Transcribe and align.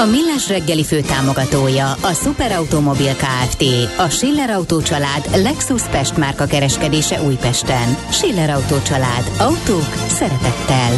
A 0.00 0.04
Millás 0.06 0.48
reggeli 0.48 0.84
fő 0.84 1.00
támogatója 1.00 1.92
a 1.92 2.12
Superautomobil 2.12 3.14
KFT, 3.14 3.64
a 3.98 4.08
Schiller 4.08 4.50
Auto 4.50 4.82
család 4.82 5.28
Lexus 5.34 5.82
Pest 5.82 6.16
márka 6.16 6.46
kereskedése 6.46 7.22
Újpesten. 7.22 7.96
Schiller 8.10 8.50
Auto 8.50 8.82
család. 8.82 9.30
Autók 9.38 9.94
szeretettel. 10.08 10.90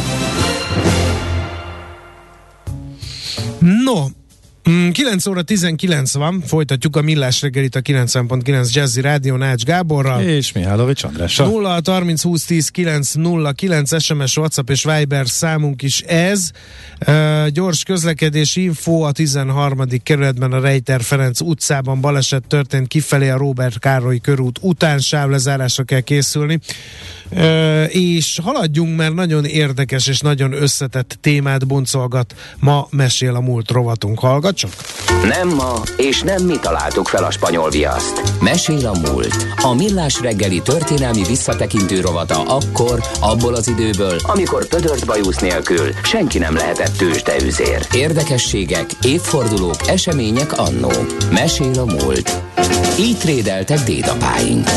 No, 3.59 4.22
9 4.63 5.25
mm, 5.25 5.31
óra 5.31 5.41
19 5.41 6.13
van, 6.13 6.41
folytatjuk 6.45 6.95
a 6.95 7.01
Millás 7.01 7.41
reggelit 7.41 7.75
a 7.75 7.81
90.9 7.81 8.73
Jazzy 8.73 9.01
Rádió 9.01 9.35
Nács 9.35 9.63
Gáborral. 9.63 10.21
És 10.21 10.51
Mihálovics 10.51 11.03
Andrással. 11.03 11.47
0 11.47 11.79
30 11.85 12.21
20 12.21 12.45
10 12.45 12.69
9 12.69 13.13
0 13.13 13.51
9 13.51 14.03
SMS, 14.03 14.37
WhatsApp 14.37 14.69
és 14.69 14.83
Viber 14.83 15.27
számunk 15.27 15.81
is 15.81 16.01
ez. 16.01 16.49
Uh, 17.07 17.47
gyors 17.47 17.83
közlekedés 17.83 18.55
info 18.55 19.01
a 19.01 19.11
13. 19.11 19.87
kerületben 20.03 20.51
a 20.51 20.59
Rejter 20.59 21.01
Ferenc 21.01 21.41
utcában 21.41 22.01
baleset 22.01 22.43
történt 22.47 22.87
kifelé 22.87 23.29
a 23.29 23.37
Robert 23.37 23.79
Károly 23.79 24.17
körút 24.17 24.59
után 24.61 24.99
sávlezárásra 24.99 25.83
kell 25.83 25.99
készülni. 25.99 26.59
És 27.87 28.39
haladjunk, 28.43 28.97
mert 28.97 29.13
nagyon 29.13 29.45
érdekes 29.45 30.07
és 30.07 30.19
nagyon 30.19 30.53
összetett 30.53 31.17
témát 31.21 31.67
boncolgat. 31.67 32.35
Ma 32.59 32.87
mesél 32.89 33.35
a 33.35 33.39
múlt 33.39 33.71
rovatunk. 33.71 34.19
Hallgat 34.19 34.55
csak! 34.55 34.71
Nem 35.27 35.49
ma, 35.49 35.81
és 35.97 36.21
nem 36.21 36.43
mi 36.43 36.59
találtuk 36.61 37.07
fel 37.07 37.23
a 37.23 37.31
spanyol 37.31 37.69
viaszt. 37.69 38.41
Mesél 38.41 38.87
a 38.87 39.11
múlt. 39.11 39.47
A 39.61 39.73
millás 39.73 40.21
reggeli 40.21 40.61
történelmi 40.61 41.23
visszatekintő 41.27 42.01
rovata 42.01 42.41
akkor, 42.41 43.01
abból 43.19 43.53
az 43.53 43.67
időből, 43.67 44.17
amikor 44.23 44.67
pödört 44.67 45.05
bajusz 45.05 45.37
nélkül 45.37 45.91
senki 46.03 46.37
nem 46.37 46.55
lehetett 46.55 46.97
tőzsdeüzér. 46.97 47.87
Érdekességek, 47.93 48.85
évfordulók, 49.01 49.87
események 49.87 50.57
annó. 50.57 50.91
Mesél 51.31 51.79
a 51.79 51.85
múlt. 51.85 52.41
Így 52.99 53.17
trédeltek 53.17 53.79
dédapáink. 53.79 54.67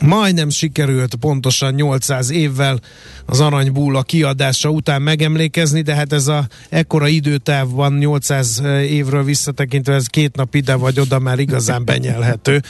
Majdnem 0.00 0.48
sikerült 0.48 1.14
pontosan 1.14 1.74
800 1.74 2.30
évvel 2.30 2.80
az 3.26 3.40
aranybúla 3.40 4.02
kiadása 4.02 4.68
után 4.68 5.02
megemlékezni, 5.02 5.82
de 5.82 5.94
hát 5.94 6.12
ez 6.12 6.26
a 6.26 6.46
ekkora 6.68 7.08
időtávban 7.08 7.92
800 7.92 8.62
évről 8.88 9.24
visszatekintve 9.24 9.94
ez 9.94 10.06
két 10.06 10.36
nap 10.36 10.54
ide 10.54 10.74
vagy 10.74 11.00
oda 11.00 11.18
már 11.18 11.38
igazán 11.38 11.84
benyelhető. 11.84 12.62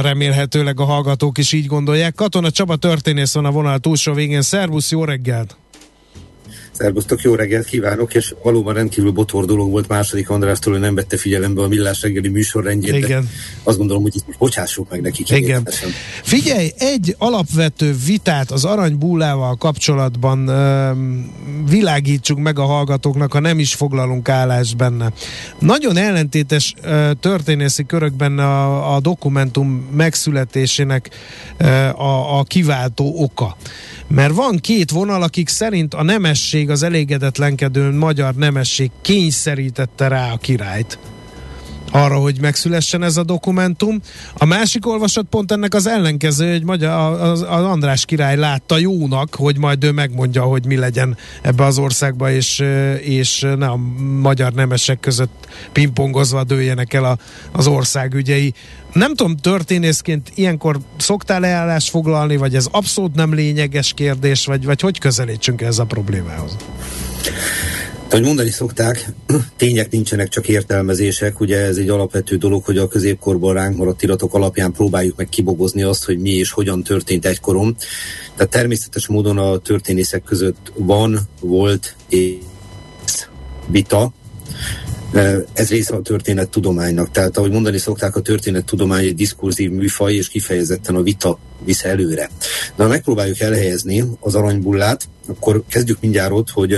Remélhetőleg 0.00 0.80
a 0.80 0.84
hallgatók 0.84 1.38
is 1.38 1.52
így 1.52 1.66
gondolják. 1.66 2.14
Katona 2.14 2.50
Csaba 2.50 2.76
történész 2.76 3.34
van 3.34 3.44
a 3.44 3.50
vonal 3.50 3.78
túlsó 3.78 4.12
végén. 4.12 4.42
Szervusz, 4.42 4.90
jó 4.90 5.04
reggelt! 5.04 5.56
Szerbusztok, 6.80 7.20
jó 7.20 7.34
reggelt 7.34 7.66
kívánok, 7.66 8.14
és 8.14 8.34
valóban 8.42 8.74
rendkívül 8.74 9.10
botor 9.10 9.44
dolog 9.44 9.70
volt 9.70 9.88
második 9.88 10.30
Andrástól, 10.30 10.72
hogy 10.72 10.82
nem 10.82 10.94
vette 10.94 11.16
figyelembe 11.16 11.62
a 11.62 11.68
millás 11.68 12.02
reggeli 12.02 12.28
műsorrendjét, 12.28 12.94
Igen. 12.94 13.28
azt 13.62 13.78
gondolom, 13.78 14.02
hogy 14.02 14.16
itt 14.16 14.24
bocsássuk 14.38 14.90
meg 14.90 15.00
nekik. 15.00 15.30
Igen. 15.30 15.68
Figyelj, 16.22 16.70
egy 16.78 17.14
alapvető 17.18 17.96
vitát 18.06 18.50
az 18.50 18.64
aranybúlával 18.64 19.56
kapcsolatban 19.56 20.48
ö, 20.48 20.90
világítsuk 21.68 22.38
meg 22.38 22.58
a 22.58 22.64
hallgatóknak, 22.64 23.32
ha 23.32 23.40
nem 23.40 23.58
is 23.58 23.74
foglalunk 23.74 24.28
állást 24.28 24.76
benne. 24.76 25.12
Nagyon 25.58 25.96
ellentétes 25.96 26.74
ö, 26.82 27.10
történészi 27.20 27.84
körökben 27.84 28.38
a, 28.38 28.94
a 28.94 29.00
dokumentum 29.00 29.68
megszületésének 29.96 31.10
ö, 31.56 31.66
a, 31.86 32.38
a 32.38 32.42
kiváltó 32.42 33.14
oka. 33.16 33.56
Mert 34.14 34.34
van 34.34 34.56
két 34.56 34.90
vonal, 34.90 35.22
akik 35.22 35.48
szerint 35.48 35.94
a 35.94 36.02
nemesség, 36.02 36.70
az 36.70 36.82
elégedetlenkedő 36.82 37.90
magyar 37.90 38.34
nemesség 38.34 38.90
kényszerítette 39.02 40.08
rá 40.08 40.32
a 40.32 40.36
királyt 40.36 40.98
arra, 41.90 42.18
hogy 42.18 42.40
megszülessen 42.40 43.02
ez 43.02 43.16
a 43.16 43.22
dokumentum. 43.22 44.00
A 44.34 44.44
másik 44.44 44.86
olvasat 44.86 45.26
pont 45.30 45.52
ennek 45.52 45.74
az 45.74 45.86
ellenkező, 45.86 46.50
hogy 46.50 46.64
magyar, 46.64 47.20
az, 47.20 47.40
az 47.40 47.64
András 47.64 48.04
király 48.04 48.36
látta 48.36 48.78
jónak, 48.78 49.34
hogy 49.34 49.58
majd 49.58 49.84
ő 49.84 49.90
megmondja, 49.92 50.42
hogy 50.42 50.66
mi 50.66 50.76
legyen 50.76 51.16
ebbe 51.42 51.64
az 51.64 51.78
országba, 51.78 52.30
és, 52.30 52.64
és 53.00 53.40
ne 53.56 53.66
a 53.66 53.78
magyar 54.20 54.52
nemesek 54.52 55.00
között 55.00 55.48
pingpongozva 55.72 56.44
dőljenek 56.44 56.92
el 56.92 57.04
a, 57.04 57.18
az 57.52 57.66
ország 57.66 58.14
ügyei. 58.14 58.54
Nem 58.92 59.14
tudom, 59.14 59.36
történészként 59.36 60.32
ilyenkor 60.34 60.78
szoktál 60.96 61.40
leállást 61.40 61.90
foglalni, 61.90 62.36
vagy 62.36 62.54
ez 62.54 62.68
abszolút 62.70 63.14
nem 63.14 63.34
lényeges 63.34 63.92
kérdés, 63.92 64.46
vagy, 64.46 64.64
vagy 64.64 64.80
hogy 64.80 64.98
közelítsünk 64.98 65.60
ez 65.60 65.78
a 65.78 65.84
problémához? 65.84 66.56
Ahogy 68.10 68.24
mondani 68.24 68.50
szokták, 68.50 69.12
tények 69.56 69.90
nincsenek, 69.90 70.28
csak 70.28 70.48
értelmezések. 70.48 71.40
Ugye 71.40 71.58
ez 71.58 71.76
egy 71.76 71.88
alapvető 71.88 72.36
dolog, 72.36 72.64
hogy 72.64 72.78
a 72.78 72.88
középkorban 72.88 73.54
ránk 73.54 73.76
maradt 73.76 74.02
iratok 74.02 74.34
alapján 74.34 74.72
próbáljuk 74.72 75.16
meg 75.16 75.28
kibogozni 75.28 75.82
azt, 75.82 76.04
hogy 76.04 76.18
mi 76.18 76.30
és 76.30 76.50
hogyan 76.50 76.82
történt 76.82 77.26
egykoron. 77.26 77.76
Tehát 78.34 78.52
természetes 78.52 79.06
módon 79.06 79.38
a 79.38 79.58
történészek 79.58 80.22
között 80.22 80.72
van, 80.74 81.18
volt 81.40 81.94
és 82.08 82.36
vita, 83.66 84.12
ez 85.52 85.68
része 85.68 85.94
a 85.94 86.02
történettudománynak. 86.02 87.10
Tehát, 87.10 87.36
ahogy 87.36 87.50
mondani 87.50 87.78
szokták, 87.78 88.16
a 88.16 88.20
történettudomány 88.20 89.04
egy 89.04 89.14
diskurzív 89.14 89.70
műfaj, 89.70 90.14
és 90.14 90.28
kifejezetten 90.28 90.94
a 90.94 91.02
vita 91.02 91.38
visz 91.64 91.84
előre. 91.84 92.30
De 92.76 92.82
ha 92.82 92.88
megpróbáljuk 92.88 93.40
elhelyezni 93.40 94.04
az 94.20 94.34
aranybullát, 94.34 95.08
akkor 95.26 95.62
kezdjük 95.68 96.00
mindjárt 96.00 96.32
ott, 96.32 96.50
hogy 96.50 96.76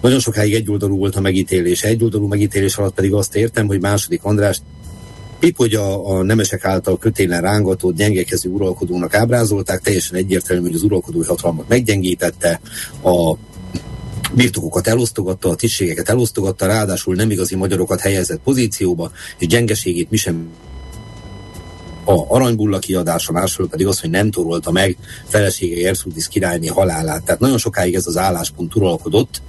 nagyon 0.00 0.18
sokáig 0.18 0.54
egyoldalú 0.54 0.96
volt 0.96 1.16
a 1.16 1.20
megítélés. 1.20 1.82
Egyoldalú 1.82 2.26
megítélés 2.26 2.76
alatt 2.76 2.94
pedig 2.94 3.12
azt 3.12 3.36
értem, 3.36 3.66
hogy 3.66 3.80
második 3.80 4.24
András 4.24 4.60
Épp, 5.40 5.56
hogy 5.56 5.74
a, 5.74 6.10
a 6.10 6.22
nemesek 6.22 6.64
által 6.64 6.98
kötélen 6.98 7.40
rángatott, 7.40 7.96
gyengekező 7.96 8.50
uralkodónak 8.50 9.14
ábrázolták, 9.14 9.80
teljesen 9.80 10.16
egyértelmű, 10.16 10.62
hogy 10.62 10.74
az 10.74 10.82
uralkodói 10.82 11.24
hatalmat 11.24 11.68
meggyengítette, 11.68 12.60
a 13.02 13.36
birtokokat 14.32 14.86
elosztogatta, 14.86 15.48
a 15.48 15.54
tisztségeket 15.54 16.08
elosztogatta, 16.08 16.66
ráadásul 16.66 17.14
nem 17.14 17.30
igazi 17.30 17.56
magyarokat 17.56 18.00
helyezett 18.00 18.40
pozícióba, 18.44 19.10
és 19.38 19.46
gyengeségét 19.46 20.10
mi 20.10 20.16
sem 20.16 20.48
a 22.04 22.34
aranybulla 22.34 22.78
kiadása, 22.78 23.32
másról 23.32 23.68
pedig 23.68 23.86
az, 23.86 24.00
hogy 24.00 24.10
nem 24.10 24.30
torolta 24.30 24.70
meg 24.70 24.96
felesége 25.26 25.88
Erszudis 25.88 26.28
királyné 26.28 26.66
halálát. 26.66 27.22
Tehát 27.22 27.40
nagyon 27.40 27.58
sokáig 27.58 27.94
ez 27.94 28.06
az 28.06 28.16
álláspont 28.16 28.74
uralkodott. 28.74 29.42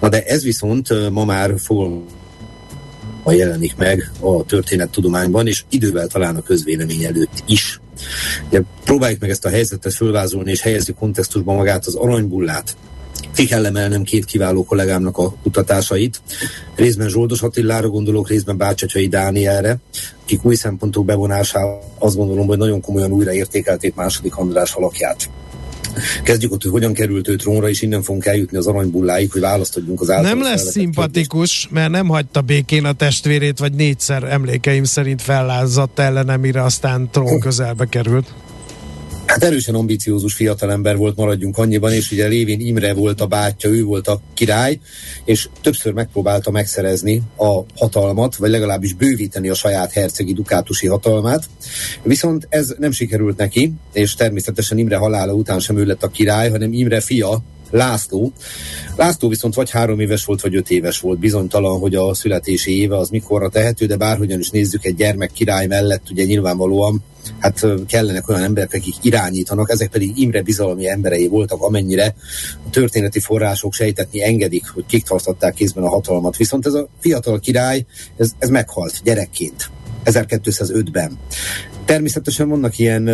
Na 0.00 0.08
de 0.08 0.24
ez 0.24 0.42
viszont 0.42 1.10
ma 1.10 1.24
már 1.24 1.54
fog 1.58 2.02
jelenik 3.26 3.76
meg 3.76 4.10
a 4.20 4.44
történettudományban, 4.44 5.46
és 5.46 5.64
idővel 5.68 6.06
talán 6.06 6.36
a 6.36 6.42
közvélemény 6.42 7.04
előtt 7.04 7.42
is. 7.46 7.80
Ugye, 8.48 8.62
próbáljuk 8.84 9.20
meg 9.20 9.30
ezt 9.30 9.44
a 9.44 9.48
helyzetet 9.48 9.94
fölvázolni, 9.94 10.50
és 10.50 10.60
helyezni 10.60 10.94
kontextusban 10.94 11.56
magát 11.56 11.86
az 11.86 11.94
aranybullát. 11.94 12.76
Ki 13.38 13.46
kell 13.46 13.66
emelnem 13.66 14.02
két 14.02 14.24
kiváló 14.24 14.64
kollégámnak 14.64 15.18
a 15.18 15.34
kutatásait. 15.42 16.22
Részben 16.74 17.08
Zsoldos 17.08 17.42
Attilára 17.42 17.88
gondolok, 17.88 18.28
részben 18.28 18.56
Bácsacsai 18.56 19.08
Dánielre, 19.08 19.78
akik 20.22 20.44
új 20.44 20.54
szempontok 20.54 21.04
bevonásával 21.04 21.82
azt 21.98 22.16
gondolom, 22.16 22.46
hogy 22.46 22.58
nagyon 22.58 22.80
komolyan 22.80 23.12
újraértékelték 23.12 23.94
második 23.94 24.36
András 24.36 24.72
alakját. 24.72 25.30
Kezdjük 26.22 26.52
ott, 26.52 26.62
hogy 26.62 26.70
hogyan 26.70 26.92
került 26.92 27.28
ő 27.28 27.36
trónra, 27.36 27.68
és 27.68 27.82
innen 27.82 28.02
fogunk 28.02 28.26
eljutni 28.26 28.56
az 28.56 28.66
aranybulláig, 28.66 29.32
hogy 29.32 29.40
választ 29.40 29.76
adjunk 29.76 30.00
az. 30.00 30.06
Nem 30.06 30.42
lesz 30.42 30.70
szimpatikus, 30.70 31.50
kérdést. 31.50 31.70
mert 31.70 31.90
nem 31.90 32.08
hagyta 32.08 32.40
békén 32.40 32.84
a 32.84 32.92
testvérét, 32.92 33.58
vagy 33.58 33.72
négyszer 33.72 34.22
emlékeim 34.22 34.84
szerint 34.84 35.22
fellázadt 35.22 35.98
ellene, 35.98 36.36
mire 36.36 36.62
aztán 36.62 37.08
trón 37.10 37.40
közelbe 37.40 37.86
került. 37.86 38.34
Hát 39.38 39.46
erősen 39.46 39.74
ambiciózus 39.74 40.34
fiatalember 40.34 40.96
volt, 40.96 41.16
maradjunk 41.16 41.58
annyiban, 41.58 41.92
és 41.92 42.10
ugye 42.10 42.26
Lévén 42.26 42.60
Imre 42.60 42.94
volt 42.94 43.20
a 43.20 43.26
bátyja, 43.26 43.70
ő 43.70 43.84
volt 43.84 44.08
a 44.08 44.20
király, 44.34 44.78
és 45.24 45.48
többször 45.60 45.92
megpróbálta 45.92 46.50
megszerezni 46.50 47.22
a 47.36 47.60
hatalmat, 47.76 48.36
vagy 48.36 48.50
legalábbis 48.50 48.94
bővíteni 48.94 49.48
a 49.48 49.54
saját 49.54 49.92
hercegi 49.92 50.32
dukátusi 50.32 50.86
hatalmát. 50.86 51.44
Viszont 52.02 52.46
ez 52.50 52.74
nem 52.78 52.90
sikerült 52.90 53.36
neki, 53.36 53.72
és 53.92 54.14
természetesen 54.14 54.78
Imre 54.78 54.96
halála 54.96 55.32
után 55.32 55.60
sem 55.60 55.78
ő 55.78 55.84
lett 55.84 56.02
a 56.02 56.08
király, 56.08 56.50
hanem 56.50 56.72
Imre 56.72 57.00
fia, 57.00 57.42
László. 57.70 58.32
László 58.96 59.28
viszont 59.28 59.54
vagy 59.54 59.70
három 59.70 60.00
éves 60.00 60.24
volt, 60.24 60.40
vagy 60.40 60.56
öt 60.56 60.70
éves 60.70 61.00
volt. 61.00 61.18
Bizonytalan, 61.18 61.78
hogy 61.78 61.94
a 61.94 62.14
születési 62.14 62.80
éve 62.80 62.96
az 62.96 63.08
mikorra 63.08 63.48
tehető, 63.48 63.86
de 63.86 63.96
bárhogyan 63.96 64.38
is 64.38 64.50
nézzük 64.50 64.84
egy 64.84 64.94
gyermek 64.94 65.32
király 65.32 65.66
mellett, 65.66 66.10
ugye 66.10 66.24
nyilvánvalóan 66.24 67.02
hát 67.38 67.66
kellenek 67.86 68.28
olyan 68.28 68.42
emberek, 68.42 68.72
akik 68.72 68.94
irányítanak, 69.02 69.70
ezek 69.70 69.90
pedig 69.90 70.18
Imre 70.18 70.42
bizalmi 70.42 70.88
emberei 70.88 71.28
voltak, 71.28 71.62
amennyire 71.62 72.14
a 72.66 72.70
történeti 72.70 73.20
források 73.20 73.72
sejtetni 73.72 74.22
engedik, 74.22 74.68
hogy 74.68 74.86
kik 74.86 75.04
tartották 75.04 75.54
kézben 75.54 75.84
a 75.84 75.88
hatalmat. 75.88 76.36
Viszont 76.36 76.66
ez 76.66 76.72
a 76.72 76.88
fiatal 77.00 77.40
király, 77.40 77.84
ez, 78.16 78.30
ez 78.38 78.48
meghalt 78.48 79.00
gyerekként. 79.04 79.70
1205-ben. 80.04 81.18
Természetesen 81.84 82.48
vannak 82.48 82.78
ilyen 82.78 83.10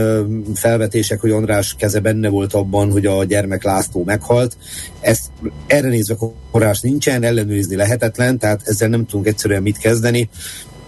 felvetések, 0.55 1.21
hogy 1.21 1.31
András 1.31 1.75
keze 1.79 2.01
benne 2.01 2.29
volt 2.29 2.55
abban, 2.55 2.91
hogy 2.91 3.07
a 3.07 3.25
gyermek 3.25 3.63
László 3.63 4.05
meghalt. 4.05 4.57
Ezt 5.01 5.31
erre 5.67 5.89
nézve 5.89 6.17
forrás 6.51 6.81
nincsen, 6.81 7.23
ellenőrizni 7.23 7.77
lehetetlen, 7.77 8.39
tehát 8.39 8.63
ezzel 8.65 8.89
nem 8.89 9.07
tudunk 9.07 9.27
egyszerűen 9.27 9.63
mit 9.63 9.79
kezdeni 9.79 10.29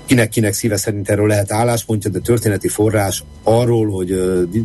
kinek-kinek 0.07 0.53
szíve 0.53 0.77
szerint 0.77 1.09
erről 1.09 1.27
lehet 1.27 1.53
álláspontja, 1.53 2.11
de 2.11 2.19
történeti 2.19 2.69
forrás 2.69 3.25
arról, 3.43 3.91
hogy 3.91 4.15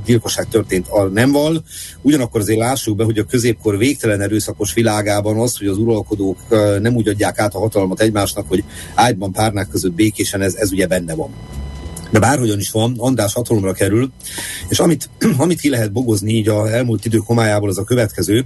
gyilkosság 0.05 0.47
történt, 0.47 0.87
nem 1.13 1.31
val. 1.31 1.63
Ugyanakkor 2.01 2.41
azért 2.41 2.59
lássuk 2.59 2.95
be, 2.95 3.03
hogy 3.03 3.17
a 3.17 3.23
középkor 3.23 3.77
végtelen 3.77 4.21
erőszakos 4.21 4.73
világában 4.73 5.39
az, 5.39 5.57
hogy 5.57 5.67
az 5.67 5.77
uralkodók 5.77 6.37
nem 6.81 6.95
úgy 6.95 7.07
adják 7.07 7.39
át 7.39 7.55
a 7.55 7.59
hatalmat 7.59 8.01
egymásnak, 8.01 8.47
hogy 8.47 8.63
ágyban 8.95 9.31
párnák 9.31 9.67
között 9.67 9.93
békésen, 9.93 10.41
ez, 10.41 10.55
ez 10.55 10.71
ugye 10.71 10.87
benne 10.87 11.15
van 11.15 11.29
de 12.11 12.19
bárhogyan 12.19 12.59
is 12.59 12.71
van, 12.71 12.95
András 12.97 13.33
hatalomra 13.33 13.73
kerül, 13.73 14.11
és 14.69 14.79
amit, 14.79 15.09
amit 15.37 15.59
ki 15.59 15.69
lehet 15.69 15.91
bogozni 15.91 16.33
így 16.33 16.47
a 16.47 16.71
elmúlt 16.71 17.05
idők 17.05 17.25
homályából, 17.25 17.69
az 17.69 17.77
a 17.77 17.83
következő, 17.83 18.45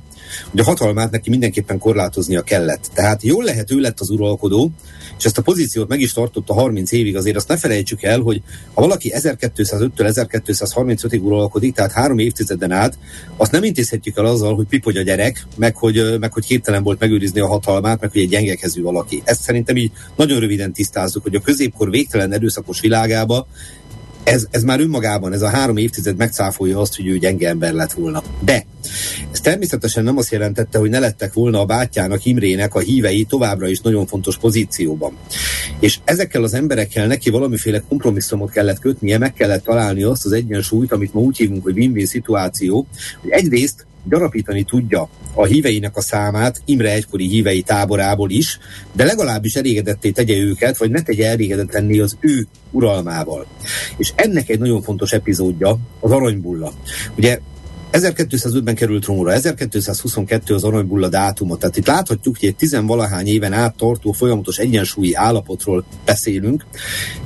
hogy 0.52 0.60
a 0.60 0.64
hatalmát 0.64 1.12
neki 1.12 1.30
mindenképpen 1.30 1.80
korlátoznia 1.80 2.42
kellett. 2.42 2.90
Tehát 2.94 3.24
jól 3.24 3.44
lehet 3.44 3.72
ő 3.72 3.80
lett 3.80 4.00
az 4.00 4.10
uralkodó, 4.10 4.72
és 5.18 5.26
ezt 5.26 5.38
a 5.38 5.42
pozíciót 5.42 5.88
meg 5.88 6.00
is 6.00 6.14
tartotta 6.14 6.54
30 6.54 6.92
évig, 6.92 7.16
azért 7.16 7.36
azt 7.36 7.48
ne 7.48 7.58
felejtsük 7.58 8.04
el, 8.04 8.20
hogy 8.20 8.42
ha 8.74 8.82
valaki 8.82 9.12
1205-től 9.16 9.90
1235-ig 9.98 11.22
uralkodik, 11.22 11.74
tehát 11.76 11.92
három 11.92 12.18
évtizeden 12.18 12.72
át, 12.72 12.98
azt 13.38 13.52
nem 13.52 13.64
intézhetjük 13.64 14.18
el 14.18 14.26
azzal, 14.26 14.56
hogy 14.56 14.66
pipogy 14.66 14.98
a 14.98 15.02
gyerek, 15.02 15.46
meg 15.58 15.76
hogy, 15.76 16.20
meg 16.20 16.34
hogy 16.34 16.46
képtelen 16.46 16.84
volt 16.84 17.00
megőrizni 17.00 17.40
a 17.40 17.48
hatalmát, 17.48 18.02
meg 18.02 18.12
hogy 18.12 18.22
egy 18.22 18.30
gyengekezű 18.30 18.82
valaki. 18.82 19.22
Ezt 19.26 19.42
szerintem 19.42 19.76
így 19.76 19.92
nagyon 20.16 20.40
röviden 20.40 20.74
tisztázzuk, 20.74 21.24
hogy 21.24 21.36
a 21.36 21.42
középkor 21.42 21.90
végtelen 21.90 22.34
erőszakos 22.34 22.80
világába 22.80 23.48
ez, 24.26 24.46
ez 24.52 24.64
már 24.64 24.80
önmagában, 24.80 25.34
ez 25.34 25.42
a 25.42 25.50
három 25.50 25.78
évtized 25.78 26.18
megcáfolja 26.18 26.80
azt, 26.80 26.96
hogy 26.96 27.08
ő 27.08 27.18
gyenge 27.18 27.48
ember 27.48 27.74
lett 27.74 27.94
volna. 27.94 28.24
De 28.40 28.66
ez 29.32 29.40
természetesen 29.40 30.04
nem 30.04 30.18
azt 30.18 30.32
jelentette, 30.32 30.78
hogy 30.78 30.90
ne 30.90 31.00
lettek 31.00 31.34
volna 31.34 31.60
a 31.60 31.66
bátyjának, 31.66 32.26
Imrének 32.26 32.76
a 32.76 32.80
hívei 32.80 33.24
továbbra 33.24 33.68
is 33.68 33.80
nagyon 33.80 34.06
fontos 34.06 34.38
pozícióban. 34.38 35.18
És 35.80 36.00
ezekkel 36.04 36.44
az 36.44 36.54
emberekkel 36.54 37.08
neki 37.08 37.30
valamiféle 37.30 37.84
kompromisszumot 37.88 38.52
kellett 38.52 38.80
kötnie, 38.80 39.18
meg 39.18 39.34
kellett 39.34 39.64
találni 39.64 40.04
azt 40.04 40.26
az 40.26 40.32
egyensúlyt, 40.32 40.92
amit 40.92 41.14
ma 41.14 41.20
úgy 41.20 41.38
hívunk, 41.38 41.64
hogy 41.64 41.78
win-win 41.78 42.06
szituáció, 42.06 42.88
hogy 43.22 43.32
egyrészt 43.32 43.86
gyarapítani 44.10 44.64
tudja 44.64 45.10
a 45.34 45.46
híveinek 45.46 45.98
a 45.98 46.02
számát 46.02 46.62
Imre 46.66 46.92
egykori 46.92 47.28
hívei 47.28 47.62
táborából 47.62 48.30
is, 48.30 48.60
de 48.94 49.04
legalábbis 49.04 49.56
elégedetté 49.56 50.12
tegye 50.12 50.38
őket, 50.38 50.78
vagy 50.78 50.92
ne 50.92 51.02
tegye 51.02 51.28
elégedetlenné 51.28 52.00
az 52.00 52.18
ő 52.20 52.48
uralmával. 52.72 53.46
És 53.98 54.12
ennek 54.16 54.50
egy 54.50 54.60
nagyon 54.60 54.82
fontos 54.82 55.12
epizódja 55.12 55.78
az 56.00 56.12
aranybulla. 56.12 56.74
Ugye 57.18 57.40
1205-ben 57.96 58.76
került 58.76 59.04
trónra, 59.04 59.34
1222 59.34 60.54
az 60.54 60.64
aranybulla 60.64 61.10
dátuma, 61.10 61.58
tehát 61.58 61.78
itt 61.78 61.88
láthatjuk, 61.88 62.38
hogy 62.40 62.50
egy 62.50 62.56
tizenvalahány 62.56 63.28
éven 63.28 63.54
át 63.54 63.76
tartó 63.76 64.12
folyamatos 64.12 64.58
egyensúlyi 64.58 65.14
állapotról 65.14 65.86
beszélünk, 66.06 66.66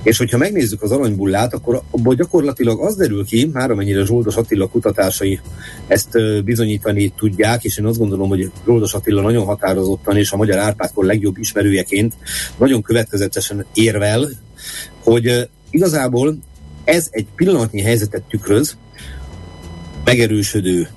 és 0.03 0.17
hogyha 0.17 0.37
megnézzük 0.37 0.81
az 0.81 0.91
aranybullát, 0.91 1.53
akkor 1.53 1.81
abból 1.91 2.15
gyakorlatilag 2.15 2.79
az 2.79 2.95
derül 2.95 3.25
ki, 3.25 3.49
már 3.53 3.71
amennyire 3.71 4.05
Zsoldos 4.05 4.35
Attila 4.35 4.67
kutatásai 4.67 5.39
ezt 5.87 6.43
bizonyítani 6.43 7.13
tudják, 7.17 7.63
és 7.63 7.77
én 7.77 7.85
azt 7.85 7.97
gondolom, 7.97 8.29
hogy 8.29 8.51
Zsoldos 8.65 8.93
Attila 8.93 9.21
nagyon 9.21 9.45
határozottan 9.45 10.17
és 10.17 10.31
a 10.31 10.37
magyar 10.37 10.57
Árpádkor 10.57 11.05
legjobb 11.05 11.37
ismerőjeként 11.37 12.13
nagyon 12.57 12.81
következetesen 12.81 13.65
érvel, 13.73 14.29
hogy 15.03 15.49
igazából 15.69 16.37
ez 16.83 17.07
egy 17.11 17.27
pillanatnyi 17.35 17.81
helyzetet 17.81 18.23
tükröz, 18.23 18.77
megerősödő, 20.09 20.87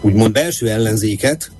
úgymond 0.00 0.32
belső 0.32 0.68
ellenzéket 0.68 1.50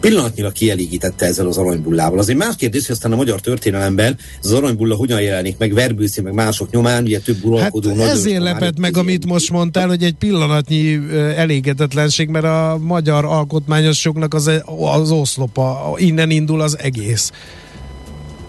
pillanatnyilag 0.00 0.52
kielégítette 0.52 1.26
ezzel 1.26 1.46
az 1.46 1.56
aranybullával. 1.56 2.18
Azért 2.18 2.38
más 2.38 2.54
kérdés, 2.56 2.86
hogy 2.86 2.94
aztán 2.94 3.12
a 3.12 3.16
magyar 3.16 3.40
történelemben 3.40 4.16
ez 4.40 4.46
az 4.46 4.52
aranybulla 4.52 4.94
hogyan 4.94 5.20
jelenik 5.20 5.58
meg 5.58 5.74
Verbőszi, 5.74 6.20
meg 6.20 6.32
mások 6.32 6.70
nyomán, 6.70 7.02
ugye 7.02 7.18
több 7.18 7.44
uralkodó. 7.44 7.94
Hát 7.94 8.10
ezért 8.10 8.42
lepett 8.42 8.78
meg, 8.78 8.96
amit 8.96 9.26
most 9.26 9.50
mondtál, 9.50 9.88
hogy 9.88 10.02
egy 10.02 10.14
pillanatnyi 10.14 11.00
elégedetlenség, 11.36 12.28
mert 12.28 12.44
a 12.44 12.78
magyar 12.80 13.24
alkotmányosoknak 13.24 14.34
az, 14.34 14.50
az 14.80 15.10
oszlopa, 15.10 15.94
innen 15.96 16.30
indul 16.30 16.60
az 16.60 16.78
egész. 16.78 17.32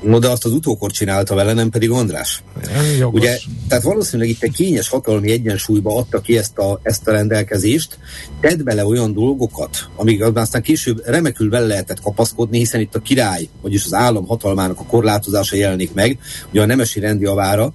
No, 0.01 0.19
de 0.19 0.29
azt 0.29 0.45
az 0.45 0.51
utókor 0.51 0.91
csinálta 0.91 1.35
vele, 1.35 1.53
nem 1.53 1.69
pedig 1.69 1.89
András. 1.89 2.43
Jogos. 2.99 3.19
Ugye, 3.19 3.37
tehát 3.67 3.83
valószínűleg 3.83 4.29
itt 4.29 4.43
egy 4.43 4.51
kényes 4.51 4.89
hatalmi 4.89 5.31
egyensúlyba 5.31 5.97
adta 5.97 6.21
ki 6.21 6.37
ezt 6.37 6.57
a, 6.57 6.79
ezt 6.83 7.07
a 7.07 7.11
rendelkezést, 7.11 7.97
tedd 8.41 8.63
bele 8.63 8.85
olyan 8.85 9.13
dolgokat, 9.13 9.89
amik 9.95 10.23
aztán 10.23 10.61
később 10.61 11.01
remekül 11.05 11.49
vele 11.49 11.65
lehetett 11.65 12.01
kapaszkodni, 12.01 12.57
hiszen 12.57 12.81
itt 12.81 12.95
a 12.95 12.99
király, 12.99 13.47
vagyis 13.61 13.85
az 13.85 13.93
állam 13.93 14.27
hatalmának 14.27 14.79
a 14.79 14.85
korlátozása 14.85 15.55
jelenik 15.55 15.93
meg, 15.93 16.19
ugye 16.51 16.61
a 16.61 16.65
nemesi 16.65 16.99
rendi 16.99 17.25
avára, 17.25 17.73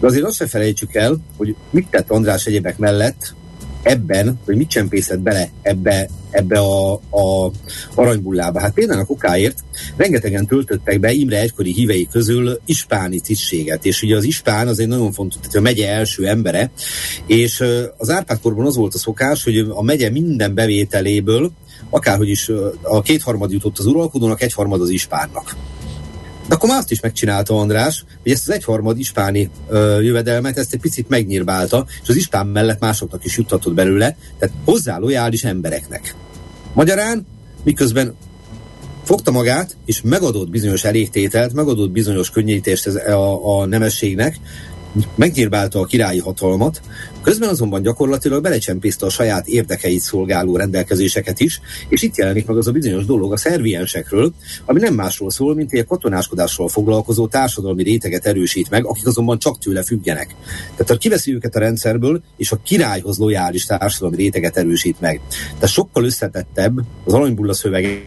de 0.00 0.06
azért 0.06 0.24
azt 0.24 0.36
se 0.36 0.46
felejtsük 0.46 0.94
el, 0.94 1.16
hogy 1.36 1.56
mit 1.70 1.86
tett 1.90 2.10
András 2.10 2.46
egyebek 2.46 2.78
mellett, 2.78 3.34
ebben, 3.82 4.38
hogy 4.44 4.56
mit 4.56 4.68
csempészett 4.68 5.20
bele 5.20 5.50
ebbe, 5.62 6.08
ebbe 6.30 6.58
a, 6.58 6.92
a 6.92 7.50
aranybullába. 7.94 8.60
Hát 8.60 8.72
például 8.72 9.00
a 9.00 9.04
kokáért 9.04 9.58
rengetegen 9.96 10.46
töltöttek 10.46 11.00
be 11.00 11.12
Imre 11.12 11.40
egykori 11.40 11.72
hívei 11.72 12.08
közül 12.10 12.60
ispáni 12.64 13.20
tisztséget, 13.20 13.84
és 13.84 14.02
ugye 14.02 14.16
az 14.16 14.24
ispán 14.24 14.68
az 14.68 14.78
egy 14.78 14.88
nagyon 14.88 15.12
fontos, 15.12 15.40
tehát 15.40 15.56
a 15.56 15.60
megye 15.60 15.88
első 15.88 16.26
embere, 16.26 16.70
és 17.26 17.64
az 17.96 18.10
Árpádkorban 18.10 18.66
az 18.66 18.76
volt 18.76 18.94
a 18.94 18.98
szokás, 18.98 19.44
hogy 19.44 19.58
a 19.68 19.82
megye 19.82 20.10
minden 20.10 20.54
bevételéből 20.54 21.52
akárhogy 21.90 22.28
is 22.28 22.50
a 22.82 23.02
kétharmad 23.02 23.52
jutott 23.52 23.78
az 23.78 23.86
uralkodónak, 23.86 24.42
egyharmad 24.42 24.80
az 24.80 24.88
ispánnak. 24.88 25.56
De 26.48 26.54
akkor 26.54 26.68
már 26.68 26.78
azt 26.78 26.90
is 26.90 27.00
megcsinálta 27.00 27.58
András, 27.58 28.04
hogy 28.22 28.32
ezt 28.32 28.48
az 28.48 28.54
egyharmad 28.54 28.98
ispáni 28.98 29.50
ö, 29.68 30.00
jövedelmet, 30.00 30.58
ezt 30.58 30.72
egy 30.72 30.80
picit 30.80 31.08
megnyírbálta, 31.08 31.86
és 32.02 32.08
az 32.08 32.16
ispán 32.16 32.46
mellett 32.46 32.80
másoknak 32.80 33.24
is 33.24 33.36
juttatott 33.36 33.74
belőle, 33.74 34.16
tehát 34.38 34.54
hozzá 34.64 34.98
lojális 34.98 35.44
embereknek. 35.44 36.14
Magyarán, 36.72 37.26
miközben 37.64 38.14
fogta 39.04 39.30
magát, 39.30 39.76
és 39.84 40.00
megadott 40.02 40.50
bizonyos 40.50 40.84
elégtételt, 40.84 41.52
megadott 41.52 41.90
bizonyos 41.90 42.30
könnyítést 42.30 42.86
a, 42.86 43.58
a 43.58 43.66
nemességnek, 43.66 44.36
megnyírbálta 45.14 45.80
a 45.80 45.84
királyi 45.84 46.18
hatalmat, 46.18 46.80
közben 47.22 47.48
azonban 47.48 47.82
gyakorlatilag 47.82 48.42
belecsempészte 48.42 49.06
a 49.06 49.10
saját 49.10 49.46
érdekeit 49.46 50.00
szolgáló 50.00 50.56
rendelkezéseket 50.56 51.40
is, 51.40 51.60
és 51.88 52.02
itt 52.02 52.16
jelenik 52.16 52.46
meg 52.46 52.56
az 52.56 52.66
a 52.66 52.72
bizonyos 52.72 53.04
dolog 53.04 53.32
a 53.32 53.36
szerviensekről, 53.36 54.32
ami 54.64 54.80
nem 54.80 54.94
másról 54.94 55.30
szól, 55.30 55.54
mint 55.54 55.72
egy 55.72 55.86
katonáskodásról 55.86 56.68
foglalkozó 56.68 57.26
társadalmi 57.26 57.82
réteget 57.82 58.26
erősít 58.26 58.70
meg, 58.70 58.86
akik 58.86 59.06
azonban 59.06 59.38
csak 59.38 59.58
tőle 59.58 59.82
függenek. 59.82 60.36
Tehát 60.70 60.88
ha 60.88 60.96
kiveszi 60.96 61.34
őket 61.34 61.56
a 61.56 61.58
rendszerből, 61.58 62.22
és 62.36 62.52
a 62.52 62.60
királyhoz 62.62 63.18
lojális 63.18 63.64
társadalmi 63.64 64.16
réteget 64.16 64.56
erősít 64.56 65.00
meg. 65.00 65.20
Tehát 65.54 65.74
sokkal 65.74 66.04
összetettebb 66.04 66.80
az 67.04 67.12
aranybulla 67.12 67.52
szövege, 67.52 68.02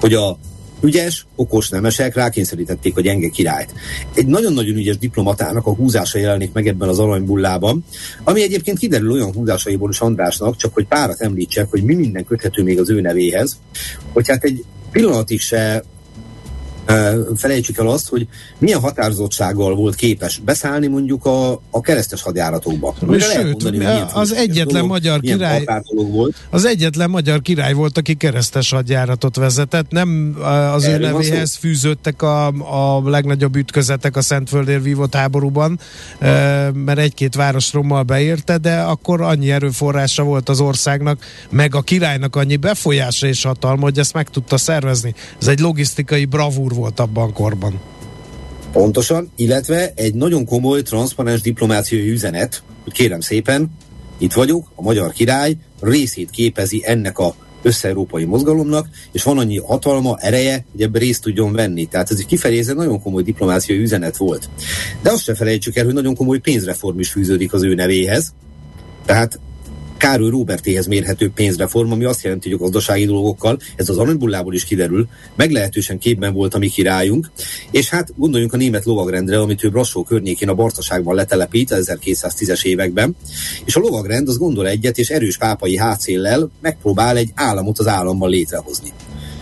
hogy 0.00 0.14
a 0.14 0.38
ügyes, 0.84 1.26
okos 1.36 1.68
nemesek 1.68 2.14
rákényszerítették 2.14 2.96
a 2.96 3.00
gyenge 3.00 3.28
királyt. 3.28 3.72
Egy 4.14 4.26
nagyon-nagyon 4.26 4.76
ügyes 4.76 4.98
diplomatának 4.98 5.66
a 5.66 5.74
húzása 5.74 6.18
jelenik 6.18 6.52
meg 6.52 6.66
ebben 6.66 6.88
az 6.88 6.98
aranybullában, 6.98 7.84
ami 8.24 8.42
egyébként 8.42 8.78
kiderül 8.78 9.12
olyan 9.12 9.32
húzásaiból 9.32 9.90
is 9.90 10.00
Andrásnak, 10.00 10.56
csak 10.56 10.74
hogy 10.74 10.86
párat 10.86 11.20
említsek, 11.20 11.70
hogy 11.70 11.82
mi 11.82 11.94
minden 11.94 12.24
köthető 12.24 12.62
még 12.62 12.78
az 12.78 12.90
ő 12.90 13.00
nevéhez, 13.00 13.58
hogy 14.12 14.28
hát 14.28 14.44
egy 14.44 14.64
pillanatig 14.90 15.40
se 15.40 15.84
felejtsük 17.36 17.78
el 17.78 17.88
azt, 17.88 18.08
hogy 18.08 18.26
milyen 18.58 18.80
határozottsággal 18.80 19.74
volt 19.74 19.94
képes 19.94 20.38
beszállni 20.44 20.86
mondjuk 20.86 21.24
a, 21.24 21.52
a 21.70 21.80
keresztes 21.80 22.22
hadjáratokba. 22.22 22.94
Sőt, 23.18 23.62
mondani, 23.62 24.02
az 24.12 24.32
egyetlen 24.32 24.66
dolog, 24.66 24.88
magyar 24.88 25.20
király 25.20 25.64
volt. 25.94 26.34
az 26.50 26.64
egyetlen 26.64 27.10
magyar 27.10 27.42
király 27.42 27.72
volt, 27.72 27.98
aki 27.98 28.14
keresztes 28.14 28.70
hadjáratot 28.70 29.36
vezetett, 29.36 29.90
nem 29.90 30.36
az 30.72 30.84
Erről 30.84 31.08
ő 31.08 31.12
nevéhez 31.12 31.54
fűződtek 31.54 32.22
a, 32.22 32.46
a 32.96 33.10
legnagyobb 33.10 33.56
ütközetek 33.56 34.16
a 34.16 34.22
Szentföldér 34.22 34.82
vívott 34.82 35.14
háborúban, 35.14 35.78
ha. 36.20 36.26
mert 36.72 36.98
egy-két 36.98 37.34
város 37.34 37.72
rommal 37.72 38.02
beérte, 38.02 38.58
de 38.58 38.80
akkor 38.80 39.20
annyi 39.20 39.50
erőforrása 39.50 40.22
volt 40.22 40.48
az 40.48 40.60
országnak, 40.60 41.24
meg 41.50 41.74
a 41.74 41.80
királynak 41.80 42.36
annyi 42.36 42.56
befolyása 42.56 43.26
és 43.26 43.42
hatalma, 43.42 43.82
hogy 43.82 43.98
ezt 43.98 44.12
meg 44.12 44.28
tudta 44.30 44.58
szervezni. 44.58 45.14
Ez 45.40 45.48
egy 45.48 45.60
logisztikai 45.60 46.24
bravúr 46.24 46.72
volt 46.74 47.00
abban 47.00 47.32
korban. 47.32 47.80
Pontosan, 48.72 49.30
illetve 49.36 49.92
egy 49.94 50.14
nagyon 50.14 50.44
komoly, 50.44 50.82
transzparens 50.82 51.40
diplomáciai 51.40 52.10
üzenet, 52.10 52.62
hogy 52.84 52.92
kérem 52.92 53.20
szépen, 53.20 53.70
itt 54.18 54.32
vagyok, 54.32 54.72
a 54.74 54.82
magyar 54.82 55.12
király 55.12 55.56
részét 55.80 56.30
képezi 56.30 56.82
ennek 56.86 57.18
a 57.18 57.34
össze-európai 57.62 58.24
mozgalomnak, 58.24 58.88
és 59.12 59.22
van 59.22 59.38
annyi 59.38 59.58
hatalma, 59.58 60.16
ereje, 60.20 60.66
hogy 60.72 60.82
ebben 60.82 61.00
részt 61.00 61.22
tudjon 61.22 61.52
venni. 61.52 61.86
Tehát 61.86 62.10
ez 62.10 62.18
egy 62.18 62.26
kifejező 62.26 62.74
nagyon 62.74 63.02
komoly 63.02 63.22
diplomáciai 63.22 63.78
üzenet 63.78 64.16
volt. 64.16 64.48
De 65.02 65.10
azt 65.10 65.22
se 65.22 65.34
felejtsük 65.34 65.76
el, 65.76 65.84
hogy 65.84 65.94
nagyon 65.94 66.14
komoly 66.14 66.38
pénzreform 66.38 66.98
is 66.98 67.10
fűződik 67.10 67.52
az 67.52 67.62
ő 67.62 67.74
nevéhez. 67.74 68.32
Tehát 69.06 69.40
Károly 69.96 70.30
Robertéhez 70.30 70.86
mérhető 70.86 71.30
pénzreform, 71.30 71.92
ami 71.92 72.04
azt 72.04 72.22
jelenti, 72.22 72.50
hogy 72.50 72.58
a 72.60 72.62
gazdasági 72.62 73.04
dolgokkal, 73.04 73.58
ez 73.76 73.88
az 73.88 73.98
aranybullából 73.98 74.54
is 74.54 74.64
kiderül, 74.64 75.08
meglehetősen 75.36 75.98
képben 75.98 76.32
volt 76.32 76.54
a 76.54 76.58
mi 76.58 76.68
királyunk, 76.68 77.30
és 77.70 77.88
hát 77.88 78.12
gondoljunk 78.16 78.52
a 78.52 78.56
német 78.56 78.84
lovagrendre, 78.84 79.40
amit 79.40 79.64
ő 79.64 79.68
Brassó 79.68 80.02
környékén 80.02 80.48
a 80.48 80.54
Bartaságban 80.54 81.14
letelepít 81.14 81.70
1210-es 81.74 82.64
években, 82.64 83.16
és 83.64 83.76
a 83.76 83.80
lovagrend 83.80 84.28
az 84.28 84.38
gondol 84.38 84.68
egyet, 84.68 84.98
és 84.98 85.10
erős 85.10 85.36
pápai 85.36 85.76
hátszéllel 85.76 86.50
megpróbál 86.60 87.16
egy 87.16 87.30
államot 87.34 87.78
az 87.78 87.86
államban 87.86 88.30
létrehozni. 88.30 88.92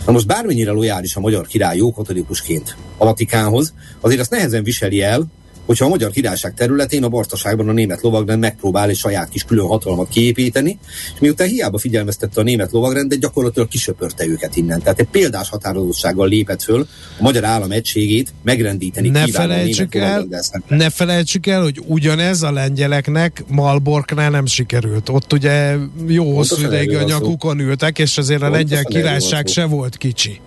Na 0.05 0.11
most 0.11 0.27
bármennyire 0.27 0.71
lojális 0.71 1.15
a 1.15 1.19
magyar 1.19 1.47
király 1.47 1.77
jó 1.77 1.91
katolikusként 1.91 2.75
a 2.97 3.05
Vatikánhoz, 3.05 3.73
azért 3.99 4.19
azt 4.19 4.31
nehezen 4.31 4.63
viseli 4.63 5.01
el, 5.01 5.27
hogyha 5.65 5.85
a 5.85 5.89
Magyar 5.89 6.11
Királyság 6.11 6.53
területén 6.53 7.03
a 7.03 7.09
Bartaságban 7.09 7.69
a 7.69 7.71
német 7.71 8.01
lovagrend 8.01 8.39
megpróbál 8.39 8.89
egy 8.89 8.95
saját 8.95 9.29
kis 9.29 9.43
külön 9.43 9.67
hatalmat 9.67 10.09
kiépíteni, 10.09 10.77
és 11.13 11.19
miután 11.19 11.47
hiába 11.47 11.77
figyelmeztette 11.77 12.41
a 12.41 12.43
német 12.43 12.71
lovagrendet, 12.71 13.19
gyakorlatilag 13.19 13.67
kisöpörte 13.67 14.25
őket 14.25 14.55
innen. 14.55 14.79
Tehát 14.79 14.99
egy 14.99 15.07
példás 15.11 15.49
határozottsággal 15.49 16.27
lépett 16.27 16.61
föl 16.61 16.87
a 17.19 17.23
magyar 17.23 17.43
állam 17.43 17.71
egységét 17.71 18.33
megrendíteni 18.43 19.09
ne 19.09 19.27
felejtsük 19.27 19.95
el, 19.95 20.27
Ne 20.67 20.89
felejtsük 20.89 21.47
el, 21.47 21.61
hogy 21.61 21.81
ugyanez 21.87 22.41
a 22.41 22.51
lengyeleknek 22.51 23.43
Malborknál 23.47 24.29
nem 24.29 24.45
sikerült. 24.45 25.09
Ott 25.09 25.33
ugye 25.33 25.75
jó 26.07 26.35
hosszú 26.35 26.65
ideig 26.65 26.95
a 26.95 27.03
nyakukon 27.03 27.59
ültek, 27.59 27.99
és 27.99 28.17
azért 28.17 28.41
a 28.41 28.49
lengyel 28.49 28.83
királyság 28.83 29.47
se 29.47 29.65
volt 29.65 29.97
kicsi. 29.97 30.39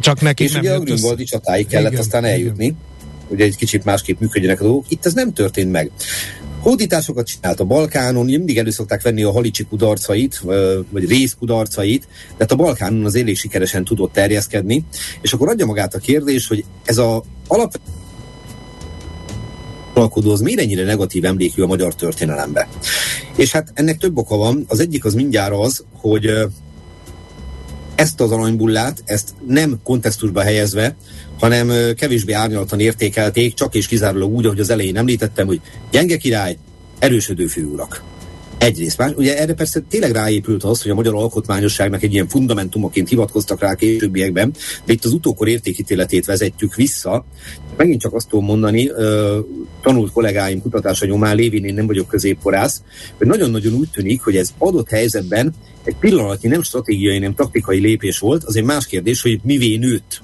Csak 0.00 0.20
neki 0.20 0.44
és 0.44 0.52
nem 0.52 0.60
ugye 0.60 0.72
a 0.72 0.78
Grünwaldi 0.78 1.24
csatáig 1.24 1.66
kellett 1.66 1.90
igen, 1.90 2.02
aztán 2.02 2.24
eljutni. 2.24 2.64
Igen 2.64 2.86
hogy 3.28 3.40
egy 3.40 3.56
kicsit 3.56 3.84
másképp 3.84 4.20
működjenek 4.20 4.60
a 4.60 4.64
dolgok. 4.64 4.84
Itt 4.88 5.06
ez 5.06 5.14
nem 5.14 5.32
történt 5.32 5.70
meg. 5.70 5.90
Hódításokat 6.60 7.26
csinált 7.26 7.60
a 7.60 7.64
Balkánon, 7.64 8.24
mindig 8.24 8.58
elő 8.58 8.70
szokták 8.70 9.02
venni 9.02 9.22
a 9.22 9.32
halicsi 9.32 9.64
kudarcait, 9.64 10.42
vagy 10.90 11.08
rész 11.08 11.36
kudarcait, 11.38 12.02
de 12.28 12.36
hát 12.38 12.52
a 12.52 12.56
Balkánon 12.56 13.04
az 13.04 13.14
elég 13.14 13.36
sikeresen 13.36 13.84
tudott 13.84 14.12
terjeszkedni, 14.12 14.84
és 15.20 15.32
akkor 15.32 15.48
adja 15.48 15.66
magát 15.66 15.94
a 15.94 15.98
kérdés, 15.98 16.46
hogy 16.46 16.64
ez 16.84 16.98
a 16.98 17.24
alap 17.46 17.80
alkodó 19.94 20.32
az 20.32 20.40
miért 20.40 20.60
ennyire 20.60 20.84
negatív 20.84 21.24
emlékű 21.24 21.62
a 21.62 21.66
magyar 21.66 21.94
történelembe. 21.94 22.68
És 23.36 23.52
hát 23.52 23.70
ennek 23.74 23.98
több 23.98 24.16
oka 24.16 24.36
van. 24.36 24.64
Az 24.68 24.80
egyik 24.80 25.04
az 25.04 25.14
mindjárt 25.14 25.54
az, 25.54 25.84
hogy 25.92 26.30
ezt 27.96 28.20
az 28.20 28.30
aranybullát, 28.30 29.02
ezt 29.04 29.34
nem 29.46 29.80
kontextusba 29.82 30.42
helyezve, 30.42 30.96
hanem 31.38 31.94
kevésbé 31.94 32.32
árnyaltan 32.32 32.80
értékelték, 32.80 33.54
csak 33.54 33.74
és 33.74 33.86
kizárólag 33.86 34.30
úgy, 34.32 34.46
ahogy 34.46 34.60
az 34.60 34.70
elején 34.70 34.96
említettem, 34.96 35.46
hogy 35.46 35.60
gyenge 35.90 36.16
király, 36.16 36.56
erősödő 36.98 37.46
főurak. 37.46 38.02
Egyrészt. 38.58 38.98
Más, 38.98 39.12
ugye 39.16 39.38
erre 39.38 39.54
persze 39.54 39.80
tényleg 39.88 40.12
ráépült 40.12 40.64
az, 40.64 40.82
hogy 40.82 40.90
a 40.90 40.94
magyar 40.94 41.14
alkotmányosságnak 41.14 42.02
egy 42.02 42.12
ilyen 42.12 42.28
fundamentumoként 42.28 43.08
hivatkoztak 43.08 43.60
rá 43.60 43.74
későbbiekben, 43.74 44.54
de 44.84 44.92
itt 44.92 45.04
az 45.04 45.12
utókor 45.12 45.48
értékítéletét 45.48 46.24
vezetjük 46.24 46.74
vissza. 46.74 47.24
Megint 47.76 48.00
csak 48.00 48.14
azt 48.14 48.28
tudom 48.28 48.44
mondani, 48.44 48.90
tanult 49.82 50.12
kollégáim 50.12 50.62
kutatása 50.62 51.06
nyomán 51.06 51.36
lévén 51.36 51.64
én 51.64 51.74
nem 51.74 51.86
vagyok 51.86 52.08
középkorász, 52.08 52.82
hogy 53.16 53.26
nagyon-nagyon 53.26 53.72
úgy 53.72 53.90
tűnik, 53.90 54.22
hogy 54.22 54.36
ez 54.36 54.54
adott 54.58 54.88
helyzetben 54.88 55.54
egy 55.84 55.96
pillanatnyi 55.96 56.48
nem 56.48 56.62
stratégiai, 56.62 57.18
nem 57.18 57.34
taktikai 57.34 57.78
lépés 57.78 58.18
volt, 58.18 58.44
az 58.44 58.56
egy 58.56 58.64
más 58.64 58.86
kérdés, 58.86 59.22
hogy 59.22 59.40
mivé 59.42 59.76
nőtt 59.76 60.22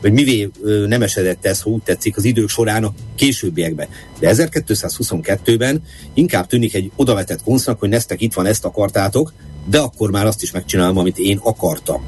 vagy 0.00 0.12
mivé 0.12 0.50
nem 0.86 1.02
esedett 1.02 1.46
ez, 1.46 1.60
ha 1.60 1.70
úgy 1.70 1.82
tetszik, 1.82 2.16
az 2.16 2.24
idők 2.24 2.48
során 2.48 2.84
a 2.84 2.92
későbbiekben. 3.14 3.86
De 4.18 4.34
1222-ben 4.34 5.82
inkább 6.14 6.46
tűnik 6.46 6.74
egy 6.74 6.90
odavetett 6.96 7.42
konsznak, 7.42 7.78
hogy 7.78 7.88
neztek 7.88 8.20
itt 8.20 8.34
van, 8.34 8.46
ezt 8.46 8.64
akartátok, 8.64 9.32
de 9.70 9.78
akkor 9.78 10.10
már 10.10 10.26
azt 10.26 10.42
is 10.42 10.50
megcsinálom, 10.50 10.98
amit 10.98 11.18
én 11.18 11.38
akartam. 11.42 12.02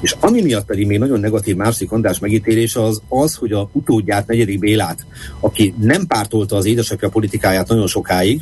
És 0.00 0.14
ami 0.20 0.42
miatt 0.42 0.66
pedig 0.66 0.86
még 0.86 0.98
nagyon 0.98 1.20
negatív 1.20 1.56
másik 1.56 1.92
András 1.92 2.18
megítélése 2.18 2.82
az 2.82 3.02
az, 3.08 3.34
hogy 3.34 3.52
a 3.52 3.70
utódját, 3.72 4.26
negyedik 4.26 4.58
Bélát, 4.58 5.06
aki 5.40 5.74
nem 5.80 6.06
pártolta 6.06 6.56
az 6.56 6.64
édesapja 6.64 7.08
politikáját 7.08 7.68
nagyon 7.68 7.86
sokáig, 7.86 8.40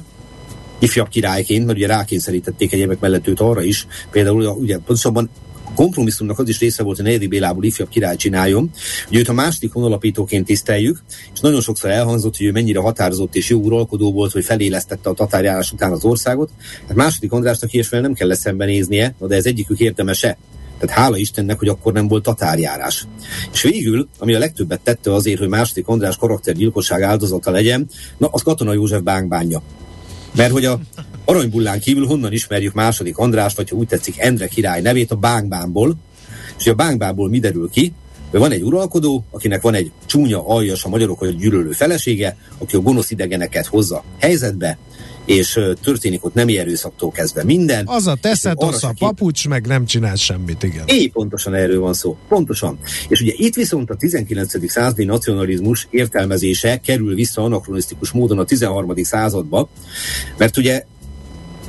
ifjabb 0.78 1.09
királyként, 1.09 1.66
mert 1.66 1.78
ugye 1.78 1.87
rákényszerítették 1.87 2.73
egyébek 2.73 3.00
mellett 3.00 3.28
őt 3.28 3.40
arra 3.40 3.62
is, 3.62 3.87
például 4.11 4.47
ugye 4.47 4.76
pontosabban 4.76 5.30
kompromisszumnak 5.75 6.39
az 6.39 6.49
is 6.49 6.59
része 6.59 6.83
volt, 6.83 6.97
hogy 6.97 7.05
Negyedik 7.05 7.29
Bélából 7.29 7.65
ifjabb 7.65 7.89
király 7.89 8.17
csináljon, 8.17 8.71
hogy 9.09 9.17
őt 9.17 9.29
a 9.29 9.33
második 9.33 9.73
honalapítóként 9.73 10.47
tiszteljük, 10.47 11.03
és 11.35 11.41
nagyon 11.41 11.61
sokszor 11.61 11.91
elhangzott, 11.91 12.37
hogy 12.37 12.47
ő 12.47 12.53
mennyire 12.53 12.81
határozott 12.81 13.35
és 13.35 13.49
jó 13.49 13.61
uralkodó 13.61 14.12
volt, 14.12 14.33
hogy 14.33 14.45
felélesztette 14.45 15.11
a 15.11 15.15
tatárjárás 15.15 15.73
után 15.73 15.93
az 15.93 16.05
országot. 16.05 16.50
Hát 16.87 16.97
második 16.97 17.33
Andrásnak 17.33 17.73
ilyesmivel 17.73 18.00
nem 18.00 18.15
kell 18.15 18.35
szembenéznie, 18.35 19.15
de 19.19 19.37
ez 19.37 19.47
egyikük 19.47 19.79
érdemese. 19.79 20.39
Tehát 20.79 20.97
hála 20.97 21.17
Istennek, 21.17 21.59
hogy 21.59 21.69
akkor 21.69 21.93
nem 21.93 22.09
volt 22.09 22.23
tatárjárás. 22.23 23.07
És 23.53 23.62
végül, 23.62 24.09
ami 24.19 24.35
a 24.35 24.39
legtöbbet 24.39 24.81
tette 24.81 25.15
azért, 25.15 25.39
hogy 25.39 25.49
második 25.49 25.87
András 25.87 26.17
karaktergyilkosság 26.17 27.03
áldozata 27.03 27.50
legyen, 27.50 27.87
na, 28.19 28.29
az 28.31 28.43
Katona 28.43 28.73
József 28.73 29.03
bánkbánja. 29.03 29.62
Mert 30.37 30.53
hogy 30.53 30.65
a 30.65 30.81
Aranybullán 31.25 31.81
kívül 31.81 32.07
honnan 32.07 32.33
ismerjük 32.33 32.75
második 32.75 33.19
András, 33.19 33.55
vagy 33.55 33.69
ha 33.69 33.77
úgy 33.77 33.87
tetszik, 33.87 34.19
Endre 34.19 34.47
király 34.47 34.81
nevét 34.81 35.11
a 35.11 35.17
Bánkbánból, 35.17 35.97
és 36.59 36.67
a 36.67 36.75
Bánkbánból 36.75 37.29
mi 37.29 37.39
derül 37.39 37.71
ki, 37.71 37.93
van 38.31 38.53
egy 38.53 38.62
uralkodó, 38.62 39.25
akinek 39.31 39.61
van 39.61 39.75
egy 39.75 39.93
csúnya, 40.07 40.49
aljas, 40.49 40.85
a 40.85 40.89
magyarokat 40.89 41.37
gyűlölő 41.37 41.71
felesége, 41.71 42.37
aki 42.59 42.77
a 42.77 42.81
gonosz 42.81 43.11
idegeneket 43.11 43.67
hozza 43.67 44.05
helyzetbe, 44.19 44.79
és 45.25 45.61
történik 45.83 46.25
ott 46.25 46.35
nemi 46.35 46.59
erőszaktól 46.59 47.11
kezdve 47.11 47.45
minden. 47.45 47.87
Az 47.87 48.07
a 48.07 48.17
teszed, 48.21 48.55
az 48.57 48.85
a 48.85 48.95
papucs, 48.99 49.49
meg 49.49 49.67
nem 49.67 49.85
csinál 49.85 50.15
semmit, 50.15 50.62
igen. 50.62 50.85
É, 50.87 51.07
pontosan 51.07 51.55
erről 51.55 51.81
van 51.81 51.95
szó. 51.95 52.17
Pontosan. 52.29 52.79
És 53.09 53.21
ugye 53.21 53.33
itt 53.37 53.55
viszont 53.55 53.91
a 53.91 53.95
19. 53.97 54.71
századi 54.71 55.05
nacionalizmus 55.05 55.87
értelmezése 55.91 56.77
kerül 56.77 57.15
vissza 57.15 57.43
anakronisztikus 57.43 58.11
módon 58.11 58.39
a 58.39 58.45
13. 58.45 58.95
századba, 58.97 59.69
mert 60.37 60.57
ugye 60.57 60.85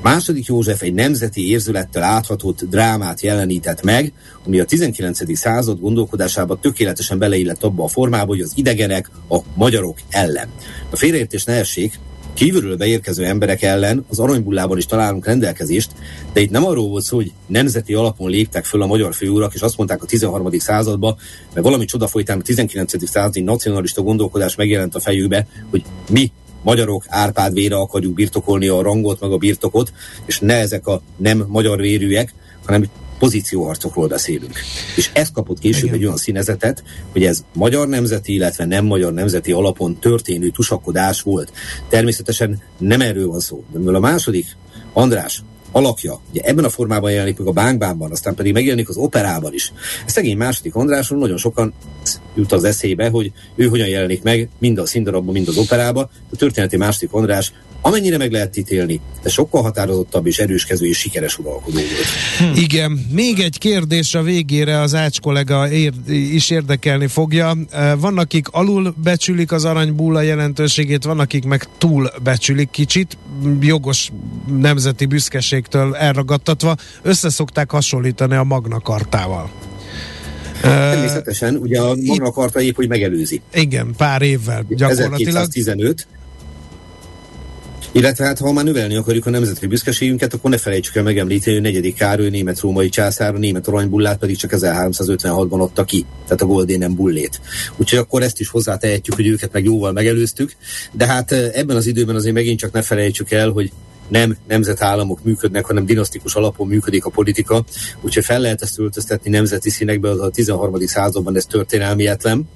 Második 0.02 0.46
József 0.46 0.82
egy 0.82 0.94
nemzeti 0.94 1.50
érzülettel 1.50 2.04
áthatott 2.04 2.64
drámát 2.70 3.22
jelenített 3.22 3.84
meg, 3.84 4.14
ami 4.46 4.60
a 4.60 4.66
19. 4.66 5.38
század 5.38 5.80
gondolkodásában 5.80 6.60
tökéletesen 6.60 7.18
beleillett 7.18 7.64
abba 7.64 7.84
a 7.84 7.88
formába, 7.88 8.26
hogy 8.26 8.42
az 8.42 8.52
idegenek 8.56 9.10
a 9.30 9.38
magyarok 9.56 9.98
ellen. 10.10 10.48
A 10.90 10.96
félreértés 10.96 11.44
ne 11.44 11.54
essék, 11.54 12.00
kívülről 12.34 12.78
beérkező 12.78 13.26
emberek 13.26 13.62
ellen 13.62 14.06
az 14.10 14.20
aranybullában 14.20 14.78
is 14.78 14.86
találunk 14.86 15.26
rendelkezést, 15.26 15.92
de 16.34 16.40
itt 16.40 16.52
nem 16.52 16.66
arról 16.66 16.88
volt 16.88 17.04
szó, 17.04 17.16
hogy 17.16 17.32
nemzeti 17.48 17.94
alapon 17.94 18.30
léptek 18.30 18.66
föl 18.66 18.82
a 18.82 18.88
magyar 18.88 19.14
főurak, 19.14 19.54
és 19.54 19.62
azt 19.62 19.78
mondták 19.78 20.04
a 20.04 20.06
13. 20.06 20.60
században, 20.60 21.18
mert 21.54 21.66
valami 21.66 21.86
csoda 21.86 22.08
folytán 22.08 22.40
a 22.40 22.42
19. 22.42 23.10
századi 23.10 23.42
nacionalista 23.42 24.02
gondolkodás 24.02 24.56
megjelent 24.56 24.96
a 24.96 25.00
fejükbe, 25.00 25.48
hogy 25.70 25.84
mi 26.10 26.32
magyarok 26.64 27.04
Árpád 27.08 27.54
vére 27.54 27.76
akarjuk 27.76 28.14
birtokolni 28.14 28.68
a 28.68 28.82
rangot, 28.82 29.20
meg 29.20 29.32
a 29.32 29.38
birtokot, 29.38 29.94
és 30.26 30.40
ne 30.40 30.54
ezek 30.54 30.88
a 30.88 31.02
nem 31.18 31.46
magyar 31.48 31.80
vérűek, 31.80 32.34
hanem 32.66 32.86
pozícióharcokról 33.20 34.08
beszélünk. 34.08 34.60
És 34.96 35.10
ez 35.14 35.32
kapott 35.32 35.60
később 35.60 35.84
Igen. 35.84 35.96
egy 35.96 36.06
olyan 36.06 36.18
színezetet, 36.18 36.84
hogy 37.12 37.24
ez 37.24 37.44
magyar 37.54 37.88
nemzeti, 37.88 38.34
illetve 38.34 38.66
nem 38.66 38.86
magyar 38.86 39.14
nemzeti 39.14 39.52
alapon 39.52 40.00
történő 40.00 40.50
tusakodás 40.50 41.22
volt. 41.22 41.52
Természetesen 41.90 42.62
nem 42.78 43.02
erről 43.02 43.28
van 43.28 43.40
szó. 43.40 43.64
De 43.72 43.92
a 43.92 44.00
második, 44.00 44.46
András, 44.94 45.44
alakja, 45.72 46.20
ugye 46.30 46.42
ebben 46.42 46.64
a 46.64 46.70
formában 46.70 47.12
jelenik 47.12 47.38
meg 47.38 47.48
a 47.48 47.52
bánkbánban, 47.52 48.12
aztán 48.12 48.36
pedig 48.36 48.54
megjelenik 48.54 48.90
az 48.90 48.98
operában 48.98 49.54
is. 49.54 49.74
Ez 50.06 50.12
szegény 50.12 50.38
második 50.38 50.76
Andráson 50.76 51.18
nagyon 51.18 51.38
sokan 51.38 51.74
jut 52.36 52.52
az 52.52 52.64
eszébe, 52.64 53.10
hogy 53.10 53.32
ő 53.56 53.68
hogyan 53.68 53.88
jelenik 53.88 54.24
meg 54.24 54.50
mind 54.60 54.78
a 54.78 54.86
színdarabban, 54.86 55.34
mind 55.34 55.48
az 55.48 55.58
operában. 55.58 56.10
A 56.32 56.36
történeti 56.36 56.78
második 56.78 57.14
András 57.14 57.54
amennyire 57.82 58.18
meg 58.18 58.32
lehet 58.32 58.58
ítélni, 58.58 59.02
de 59.24 59.30
sokkal 59.30 59.62
határozottabb 59.62 60.28
és 60.28 60.40
erőskező 60.40 60.86
és 60.86 60.98
sikeres 60.98 61.38
uralkodó 61.38 61.80
volt. 61.80 62.52
Hm. 62.54 62.62
Igen, 62.62 62.92
még 63.12 63.40
egy 63.40 63.58
kérdés 63.58 64.14
a 64.16 64.22
végére 64.22 64.80
az 64.80 64.96
Ács 64.96 65.20
kollega 65.20 65.72
ér, 65.72 65.92
is 66.08 66.50
érdekelni 66.50 67.08
fogja. 67.08 67.58
Van, 67.98 68.18
akik 68.18 68.48
alul 68.52 68.96
becsülik 69.04 69.52
az 69.52 69.66
aranybúla 69.66 70.22
jelentőségét, 70.22 71.04
van, 71.04 71.20
akik 71.20 71.44
meg 71.44 71.68
túl 71.78 72.12
becsülik 72.24 72.70
kicsit, 72.70 73.18
jogos 73.60 74.12
nemzeti 74.60 75.06
büszkeségtől 75.06 75.96
elragadtatva, 75.96 76.76
összeszokták 77.02 77.72
hasonlítani 77.72 78.36
a 78.36 78.44
Magna 78.44 78.80
Kartával. 78.80 79.50
Természetesen, 80.62 81.56
ugye 81.56 81.80
a 81.82 81.96
Magna 81.96 82.32
Karta 82.32 82.62
épp, 82.62 82.76
hogy 82.76 82.88
megelőzi. 82.88 83.42
Igen, 83.54 83.94
pár 83.98 84.22
évvel 84.22 84.66
gyakorlatilag. 84.70 85.28
1215, 85.28 86.08
illetve 87.92 88.26
hát 88.26 88.40
ha 88.40 88.52
már 88.52 88.64
növelni 88.64 88.96
akarjuk 88.96 89.26
a 89.26 89.30
nemzeti 89.30 89.68
büszkeségünket, 89.68 90.34
akkor 90.34 90.50
ne 90.50 90.58
felejtsük 90.58 90.96
el 90.96 91.04
megemlíteni, 91.04 91.56
hogy 91.56 91.66
negyedik 91.66 91.96
Károly 91.96 92.30
német-római 92.30 92.90
császár, 92.90 93.36
a 93.36 93.38
német 93.38 93.68
aranybullát 93.68 94.18
pedig 94.18 94.38
csak 94.38 94.52
1356-ban 94.54 95.60
adta 95.60 95.84
ki, 95.84 96.06
tehát 96.24 96.42
a 96.42 96.46
Goldénen 96.46 96.96
bullét. 96.96 97.42
Úgyhogy 97.78 98.00
akkor 98.00 98.22
ezt 98.22 98.40
is 98.40 98.50
hozzátehetjük, 98.50 99.16
hogy 99.16 99.28
őket 99.28 99.52
meg 99.52 99.64
jóval 99.64 99.92
megelőztük, 99.92 100.56
de 100.92 101.06
hát 101.06 101.32
ebben 101.32 101.76
az 101.76 101.86
időben 101.86 102.16
azért 102.16 102.36
megint 102.36 102.60
csak 102.60 102.72
ne 102.72 102.82
felejtsük 102.82 103.32
el, 103.32 103.50
hogy 103.50 103.72
nem 104.08 104.38
nemzetállamok 104.48 105.24
működnek, 105.24 105.66
hanem 105.66 105.86
dinasztikus 105.86 106.36
alapon 106.36 106.68
működik 106.68 107.06
a 107.06 107.10
politika, 107.10 107.64
úgyhogy 108.02 108.26
fel 108.26 108.40
lehet 108.40 108.62
ezt 108.62 108.80
öltöztetni 108.80 109.30
nemzeti 109.30 109.70
színekbe, 109.70 110.10
az 110.10 110.20
a 110.20 110.30
13. 110.30 110.86
században 110.86 111.36
ez 111.36 111.46
történelmietlen. 111.46 112.50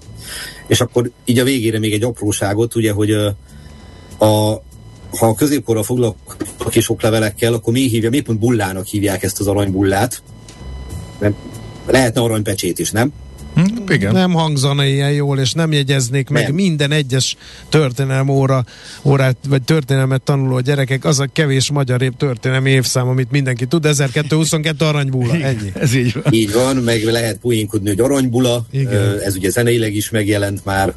És 0.68 0.82
akkor 0.82 1.12
így 1.26 1.40
a 1.40 1.44
végére 1.44 1.80
még 1.80 1.94
egy 1.94 2.04
apróságot, 2.04 2.76
ugye, 2.76 2.92
hogy 2.92 3.12
a, 4.18 4.64
ha 5.18 5.28
a 5.28 5.36
középkorra 5.36 5.84
foglalkoznak 5.84 6.76
és 6.76 6.90
oklevelekkel, 6.90 7.54
akkor 7.54 7.74
mi 7.74 7.88
hívja, 7.88 8.10
miért 8.10 8.26
pont 8.26 8.40
bullának 8.40 8.86
hívják 8.86 9.24
ezt 9.24 9.40
az 9.40 9.48
aranybullát? 9.48 10.22
Nem, 11.20 11.36
lehetne 11.86 12.22
aranypecsét 12.22 12.80
is, 12.80 12.92
nem? 12.92 13.14
Hm, 13.56 13.92
igen. 13.92 14.14
Nem 14.14 14.32
hangzana 14.32 14.86
ilyen 14.86 15.12
jól, 15.12 15.40
és 15.40 15.54
nem 15.54 15.72
jegyeznék 15.72 16.30
meg 16.30 16.44
nem. 16.44 16.54
minden 16.54 16.92
egyes 16.92 17.36
történelem 17.70 18.30
óra, 18.30 18.66
órát, 19.04 19.38
vagy 19.50 19.62
történelmet 19.62 20.22
tanuló 20.22 20.60
gyerekek, 20.60 21.06
az 21.06 21.20
a 21.20 21.28
kevés 21.34 21.72
magyar 21.72 22.02
év 22.02 22.12
történelmi 22.18 22.70
évszám, 22.70 23.08
amit 23.08 23.32
mindenki 23.32 23.66
tud, 23.66 23.86
1222 23.86 24.86
aranybula, 24.86 25.34
ennyi. 25.34 25.72
Ez 25.74 25.94
így 25.94 26.14
van. 26.14 26.34
Így 26.34 26.54
van, 26.54 26.76
meg 26.76 27.04
lehet 27.04 27.38
poénkodni, 27.38 27.90
hogy 27.90 28.00
aranybula, 28.00 28.66
Igen. 28.72 29.20
ez 29.20 29.36
ugye 29.36 29.50
zeneileg 29.50 29.96
is 29.96 30.10
megjelent 30.10 30.66
már, 30.66 30.94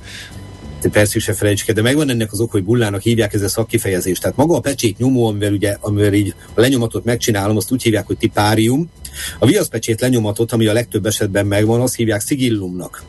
persze 0.87 1.19
se 1.19 1.33
felejtsük 1.33 1.71
de 1.71 1.83
megvan 1.83 2.11
ennek 2.11 2.33
az 2.33 2.41
ok, 2.41 2.51
hogy 2.51 2.65
bullának 2.65 3.01
hívják 3.01 3.35
ez 3.35 3.43
a 3.43 3.49
szakkifejezést. 3.49 4.23
Tehát 4.23 4.37
maga 4.37 4.57
a 4.57 4.61
pecsét 4.61 4.99
nyomó, 4.99 5.27
amivel 5.27 5.53
ugye, 5.53 5.77
amivel 5.81 6.13
így 6.13 6.35
a 6.55 6.61
lenyomatot 6.61 7.05
megcsinálom, 7.05 7.57
azt 7.57 7.73
úgy 7.73 7.83
hívják, 7.83 8.07
hogy 8.07 8.19
tipárium. 8.19 8.91
A 9.39 9.47
viaszpecsét 9.47 10.01
lenyomatot, 10.01 10.53
ami 10.53 10.67
a 10.67 10.73
legtöbb 10.73 11.07
esetben 11.07 11.47
megvan, 11.47 11.81
azt 11.81 11.95
hívják 11.95 12.21
szigillumnak. 12.21 13.03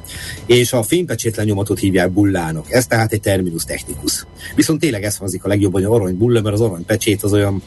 És 0.46 0.74
a 0.74 0.84
fénypecsét 0.84 1.36
lenyomatot 1.36 1.80
hívják 1.80 2.12
bullának. 2.12 2.72
Ez 2.72 2.88
tehát 2.88 3.14
egy 3.14 3.22
terminus 3.22 3.64
technikus. 3.64 4.26
Viszont 4.56 4.80
tényleg 4.80 5.04
ez 5.04 5.18
hangzik 5.18 5.44
a 5.44 5.48
legjobban, 5.48 5.84
hogy 5.84 6.00
arany 6.00 6.18
bulla, 6.18 6.42
mert 6.42 6.56
az 6.56 6.62
aranypecsét 6.62 7.24
az 7.24 7.34
olyan 7.34 7.64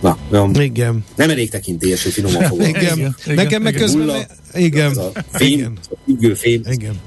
Na, 0.00 0.18
nem, 0.30 0.52
igen. 0.60 1.04
nem 1.16 1.30
elég 1.30 1.50
tekintélyes, 1.50 2.02
hogy 2.02 2.12
finoman 2.12 2.42
fogom. 2.42 2.66
igen. 2.74 2.98
igen. 2.98 3.14
Nekem 3.34 3.62
meg 3.62 3.74
közben... 3.74 4.10
Igen. 4.54 4.90
Az 4.90 4.96
a 4.96 5.12
fém, 5.30 5.48
igen. 5.48 5.78
Az 5.80 5.88
a 6.30 6.36
fém. 6.36 6.62
Igen. 6.70 7.00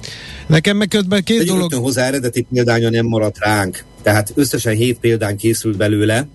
Nekem 0.47 0.77
meg 0.77 0.87
közben 0.87 1.23
két 1.23 1.39
Egy 1.39 1.47
dolog... 1.47 1.73
hozzá 1.73 2.05
eredeti 2.05 2.47
példánya 2.53 2.89
nem 2.89 3.05
maradt 3.05 3.39
ránk. 3.39 3.83
Tehát 4.01 4.31
összesen 4.35 4.75
hét 4.75 4.99
példán 4.99 5.37
készült 5.37 5.77
belőle, 5.77 6.27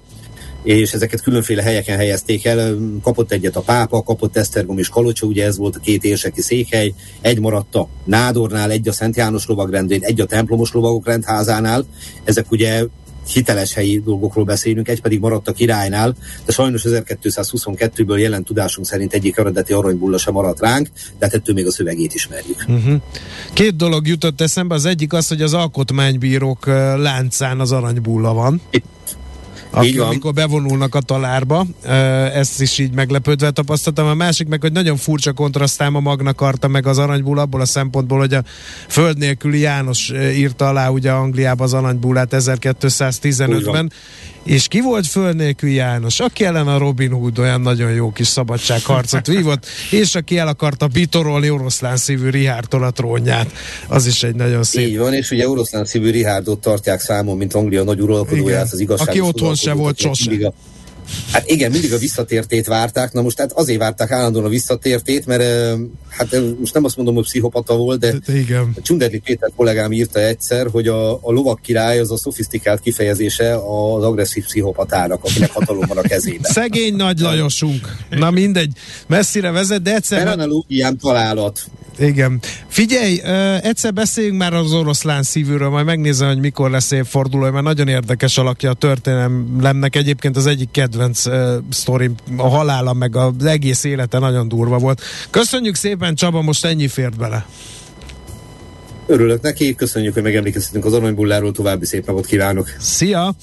és 0.62 0.92
ezeket 0.92 1.22
különféle 1.22 1.62
helyeken 1.62 1.96
helyezték 1.96 2.44
el. 2.44 2.76
Kapott 3.02 3.32
egyet 3.32 3.56
a 3.56 3.60
pápa, 3.60 4.02
kapott 4.02 4.36
Esztergom 4.36 4.78
és 4.78 4.88
Kalocsa, 4.88 5.26
ugye 5.26 5.44
ez 5.44 5.56
volt 5.56 5.76
a 5.76 5.80
két 5.80 6.04
érseki 6.04 6.40
székhely, 6.42 6.94
egy 7.20 7.40
maradt 7.40 7.74
a 7.74 7.88
Nádornál, 8.04 8.70
egy 8.70 8.88
a 8.88 8.92
Szent 8.92 9.16
János 9.16 9.46
lovagrendén, 9.46 10.02
egy 10.02 10.20
a 10.20 10.26
templomos 10.26 10.72
lovagok 10.72 11.06
rendházánál. 11.06 11.86
Ezek 12.24 12.50
ugye 12.50 12.84
hiteles 13.28 13.74
helyi 13.74 14.00
dolgokról 14.00 14.44
beszélünk, 14.44 14.88
egy 14.88 15.00
pedig 15.00 15.20
maradt 15.20 15.48
a 15.48 15.52
királynál, 15.52 16.14
de 16.44 16.52
sajnos 16.52 16.82
1222-ből 16.86 18.18
jelen 18.18 18.44
tudásunk 18.44 18.86
szerint 18.86 19.12
egyik 19.12 19.36
eredeti 19.36 19.72
aranybulla 19.72 20.18
sem 20.18 20.32
maradt 20.32 20.60
ránk, 20.60 20.88
de 21.18 21.24
hát 21.24 21.34
ettől 21.34 21.54
még 21.54 21.66
a 21.66 21.72
szövegét 21.72 22.14
ismerjük. 22.14 22.64
Uh-huh. 22.68 23.00
Két 23.52 23.76
dolog 23.76 24.06
jutott 24.06 24.40
eszembe, 24.40 24.74
az 24.74 24.84
egyik 24.84 25.12
az, 25.12 25.28
hogy 25.28 25.42
az 25.42 25.54
alkotmánybírók 25.54 26.66
láncán 26.96 27.60
az 27.60 27.72
aranybulla 27.72 28.32
van. 28.32 28.60
Itt 28.70 29.16
aki, 29.74 29.98
amikor 29.98 30.32
bevonulnak 30.32 30.94
a 30.94 31.00
talárba, 31.00 31.66
ezt 32.34 32.60
is 32.60 32.78
így 32.78 32.92
meglepődve 32.92 33.50
tapasztaltam. 33.50 34.06
A 34.06 34.14
másik 34.14 34.48
meg, 34.48 34.60
hogy 34.60 34.72
nagyon 34.72 34.96
furcsa 34.96 35.32
kontrasztám 35.32 35.94
a 35.94 36.00
Magna 36.00 36.32
Carta 36.32 36.68
meg 36.68 36.86
az 36.86 36.98
aranyból 36.98 37.38
abból 37.38 37.60
a 37.60 37.64
szempontból, 37.64 38.18
hogy 38.18 38.34
a 38.34 38.44
föld 38.88 39.18
nélküli 39.18 39.58
János 39.58 40.12
írta 40.34 40.68
alá 40.68 40.88
ugye 40.88 41.10
Angliába 41.10 41.64
az 41.64 41.74
aranybullát 41.74 42.34
1215-ben, 42.36 43.92
és 44.44 44.68
ki 44.68 44.80
volt 44.80 45.06
föld 45.06 45.36
nélkül 45.36 45.70
János? 45.70 46.20
Aki 46.20 46.44
ellen 46.44 46.68
a 46.68 46.78
Robin 46.78 47.10
Hood 47.10 47.38
olyan 47.38 47.60
nagyon 47.60 47.92
jó 47.92 48.10
kis 48.12 48.26
szabadságharcot 48.26 49.26
vívott, 49.26 49.66
és 49.90 50.14
aki 50.14 50.38
el 50.38 50.48
akarta 50.48 50.86
bitorolni 50.86 51.50
oroszlán 51.50 51.96
szívű 51.96 52.28
Rihártól 52.28 52.84
a 52.84 52.90
trónját. 52.90 53.52
Az 53.88 54.06
is 54.06 54.22
egy 54.22 54.34
nagyon 54.34 54.62
szép. 54.62 54.88
Így 54.88 54.98
van, 54.98 55.14
és 55.14 55.30
ugye 55.30 55.48
oroszlán 55.48 55.84
szívű 55.84 56.10
Rihárdot 56.10 56.60
tartják 56.60 57.00
számon, 57.00 57.36
mint 57.36 57.54
Anglia 57.54 57.82
nagy 57.82 58.00
uralkodóját, 58.00 58.72
az 58.72 58.80
igazság. 58.80 59.08
Aki 59.08 59.20
otthon 59.20 59.54
se 59.54 59.72
volt 59.72 59.98
sose. 59.98 60.52
Hát 61.32 61.50
igen, 61.50 61.70
mindig 61.70 61.92
a 61.92 61.98
visszatértét 61.98 62.66
várták, 62.66 63.12
na 63.12 63.22
most 63.22 63.38
hát 63.38 63.52
azért 63.52 63.78
várták 63.78 64.10
állandóan 64.10 64.44
a 64.44 64.48
visszatértét, 64.48 65.26
mert 65.26 65.42
hát 66.08 66.36
most 66.58 66.74
nem 66.74 66.84
azt 66.84 66.96
mondom, 66.96 67.14
hogy 67.14 67.24
pszichopata 67.24 67.76
volt, 67.76 68.00
de 68.00 68.14
igen. 68.26 68.76
Csunderli 68.82 69.18
Péter 69.18 69.50
kollégám 69.56 69.92
írta 69.92 70.20
egyszer, 70.20 70.66
hogy 70.70 70.88
a, 70.88 71.12
a 71.12 71.32
lovak 71.32 71.60
király 71.60 71.98
az 71.98 72.10
a 72.10 72.16
szofisztikált 72.16 72.80
kifejezése 72.80 73.54
az 73.54 74.04
agresszív 74.04 74.44
pszichopatának, 74.44 75.24
akinek 75.24 75.50
hatalom 75.50 75.84
van 75.88 75.98
a 75.98 76.02
kezében. 76.02 76.52
Szegény 76.52 76.94
nagy 76.96 77.18
Lajosunk. 77.18 77.96
Na 78.10 78.30
mindegy, 78.30 78.72
messzire 79.06 79.50
vezet, 79.50 79.82
de 79.82 79.94
egyszer... 79.94 80.36
Per 80.36 80.48
találat. 81.00 81.60
Igen. 81.98 82.40
Figyelj, 82.68 83.20
egyszer 83.62 83.92
beszéljünk 83.92 84.38
már 84.38 84.54
az 84.54 84.72
oroszlán 84.72 85.22
szívűről, 85.22 85.68
majd 85.68 85.84
megnézem, 85.84 86.28
hogy 86.28 86.38
mikor 86.38 86.70
lesz 86.70 86.90
évforduló, 86.90 87.50
mert 87.50 87.64
nagyon 87.64 87.88
érdekes 87.88 88.38
alakja 88.38 88.70
a 88.70 88.74
történelemnek. 88.74 89.96
Egyébként 89.96 90.36
az 90.36 90.46
egyik 90.46 90.70
kedvenc 90.70 91.01
uh, 91.10 91.54
sztorim, 91.70 92.14
a 92.36 92.48
halála, 92.48 92.92
meg 92.92 93.16
az 93.16 93.44
egész 93.44 93.84
élete 93.84 94.18
nagyon 94.18 94.48
durva 94.48 94.78
volt. 94.78 95.00
Köszönjük 95.30 95.74
szépen, 95.74 96.14
Csaba, 96.14 96.42
most 96.42 96.64
ennyi 96.64 96.88
fért 96.88 97.16
bele. 97.16 97.46
Örülök 99.06 99.40
neki, 99.40 99.74
köszönjük, 99.74 100.14
hogy 100.14 100.22
megemlékeztetünk 100.22 100.84
az 100.84 100.92
aranybulláról, 100.92 101.52
további 101.52 101.86
szép 101.86 102.06
napot 102.06 102.26
kívánok. 102.26 102.68
Szia! 102.78 103.34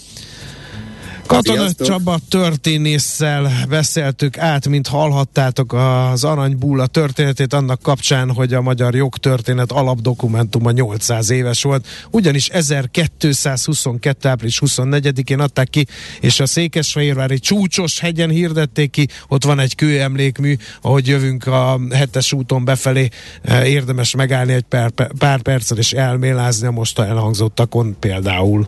Katona 1.29 1.59
Sziasztok. 1.59 1.87
Csaba 1.87 2.19
történésszel 2.29 3.51
beszéltük 3.69 4.37
át, 4.37 4.67
mint 4.67 4.87
hallhattátok 4.87 5.73
az 5.73 6.23
Aranybulla 6.23 6.87
történetét 6.87 7.53
annak 7.53 7.81
kapcsán, 7.81 8.31
hogy 8.31 8.53
a 8.53 8.61
magyar 8.61 8.95
jogtörténet 8.95 9.71
alapdokumentuma 9.71 10.71
800 10.71 11.29
éves 11.29 11.63
volt, 11.63 11.87
ugyanis 12.11 12.47
1222. 12.47 14.29
április 14.29 14.61
24-én 14.65 15.39
adták 15.39 15.69
ki, 15.69 15.85
és 16.19 16.39
a 16.39 16.45
Székesfehérvári 16.45 17.39
csúcsos 17.39 17.99
hegyen 17.99 18.29
hirdették 18.29 18.91
ki, 18.91 19.07
ott 19.27 19.43
van 19.43 19.59
egy 19.59 19.75
kőemlékmű, 19.75 20.55
ahogy 20.81 21.07
jövünk 21.07 21.47
a 21.47 21.79
hetes 21.91 22.33
úton 22.33 22.65
befelé, 22.65 23.09
eh, 23.41 23.69
érdemes 23.69 24.15
megállni 24.15 24.53
egy 24.53 24.65
pár, 24.69 24.91
pár 25.17 25.41
percet 25.41 25.77
és 25.77 25.91
elmélázni 25.91 26.67
a 26.67 26.71
most 26.71 26.99
elhangzottakon 26.99 27.95
például. 27.99 28.67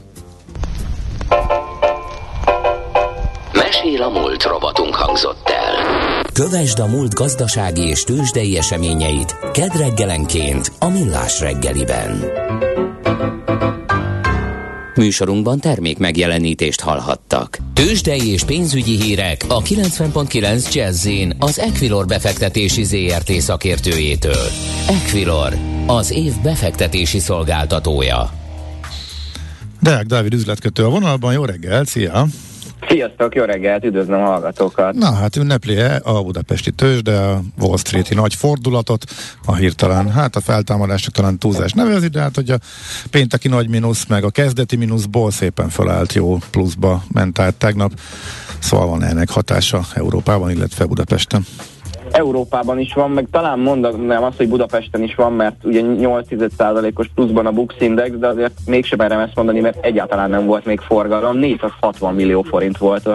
Mesél 3.54 4.02
a 4.02 4.10
múlt 4.10 4.44
robotunk 4.44 4.96
hangzott 4.96 5.50
el. 5.50 5.76
Kövesd 6.34 6.80
a 6.80 6.88
múlt 6.88 7.14
gazdasági 7.14 7.82
és 7.82 8.04
tőzsdei 8.04 8.58
eseményeit 8.58 9.36
kedd 9.52 9.78
reggelenként 9.78 10.72
a 10.80 10.90
Millás 10.90 11.40
reggeliben. 11.40 12.24
Műsorunkban 14.96 15.60
termék 15.60 15.98
megjelenítést 15.98 16.82
hallhattak. 16.82 17.58
Tőzsdei 17.74 18.32
és 18.32 18.44
pénzügyi 18.44 19.02
hírek 19.02 19.46
a 19.48 19.62
90.9 19.62 20.74
jazz 20.74 21.08
az 21.40 21.60
Equilor 21.60 22.06
befektetési 22.06 22.84
ZRT 22.84 23.32
szakértőjétől. 23.32 24.48
Equilor, 24.88 25.58
az 25.86 26.12
év 26.12 26.34
befektetési 26.44 27.20
szolgáltatója. 27.20 28.30
Deák 29.82 30.06
Dávid 30.06 30.34
üzletkötő 30.34 30.86
a 30.86 30.90
vonalban, 30.90 31.34
jó 31.34 31.46
reggel, 31.46 31.86
szia! 31.86 32.26
Sziasztok, 32.92 33.36
jó 33.36 33.44
reggelt, 33.44 33.84
üdvözlöm 33.84 34.22
a 34.22 34.26
hallgatókat. 34.26 34.94
Na 34.94 35.14
hát 35.14 35.36
ünnepli 35.36 35.80
a 36.04 36.24
budapesti 36.24 36.72
tőzs, 36.72 37.02
de 37.02 37.18
a 37.18 37.42
Wall 37.60 37.78
Street-i 37.78 38.14
nagy 38.14 38.36
fordulatot, 38.36 39.04
a 39.46 39.56
hirtelen, 39.56 40.12
hát 40.12 40.36
a 40.36 40.42
feltámadásnak 40.42 41.14
talán 41.14 41.38
túlzás 41.38 41.72
nevezi, 41.72 42.08
de 42.08 42.20
hát 42.20 42.36
hogy 42.36 42.50
a 42.50 42.58
pénteki 43.12 43.48
nagy 43.48 43.70
mínusz, 43.70 44.06
meg 44.06 44.24
a 44.24 44.30
kezdeti 44.30 44.76
mínuszból 44.76 45.32
szépen 45.32 45.70
felállt 45.70 46.14
jó 46.14 46.38
pluszba 46.52 47.04
ment 47.14 47.40
át 47.40 47.56
tegnap, 47.56 47.92
szóval 48.60 48.88
van 48.88 49.04
ennek 49.04 49.30
hatása 49.30 49.82
Európában, 49.94 50.52
illetve 50.52 50.86
Budapesten. 50.86 51.46
Európában 52.12 52.80
is 52.80 52.94
van, 52.94 53.12
meg 53.12 53.28
talán 53.32 53.60
mondanám 53.60 54.24
azt, 54.24 54.38
hogy 54.38 54.50
Budapesten 54.50 55.04
is 55.04 55.16
van, 55.16 55.34
mert 55.34 55.56
ugye 55.64 55.82
8%-os 55.84 57.08
pluszban 57.16 57.46
a 57.46 57.52
Bux 57.52 57.76
Index, 57.80 58.16
de 58.18 58.28
azért 58.28 58.54
mégsem 58.66 58.98
merem 58.98 59.20
ezt 59.20 59.36
mondani, 59.36 59.60
mert 59.60 59.86
egyáltalán 59.86 60.30
nem 60.30 60.46
volt 60.46 60.66
még 60.66 60.80
forgalom. 60.80 61.38
460 61.38 62.14
millió 62.14 62.42
forint 62.42 62.78
volt 62.78 63.10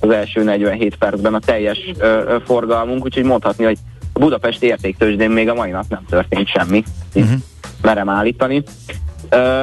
az 0.00 0.10
első 0.10 0.42
47 0.42 0.96
percben 0.96 1.34
a 1.34 1.38
teljes 1.38 1.78
ö, 1.98 2.36
forgalmunk, 2.44 3.04
úgyhogy 3.04 3.24
mondhatni, 3.24 3.64
hogy 3.64 3.78
a 4.12 4.18
Budapest 4.18 4.62
értéktősdén 4.62 5.30
még 5.30 5.48
a 5.48 5.54
mai 5.54 5.70
nap 5.70 5.84
nem 5.88 6.04
történt 6.08 6.48
semmi. 6.48 6.82
Uh-huh. 7.14 7.38
Merem 7.82 8.08
állítani. 8.08 8.62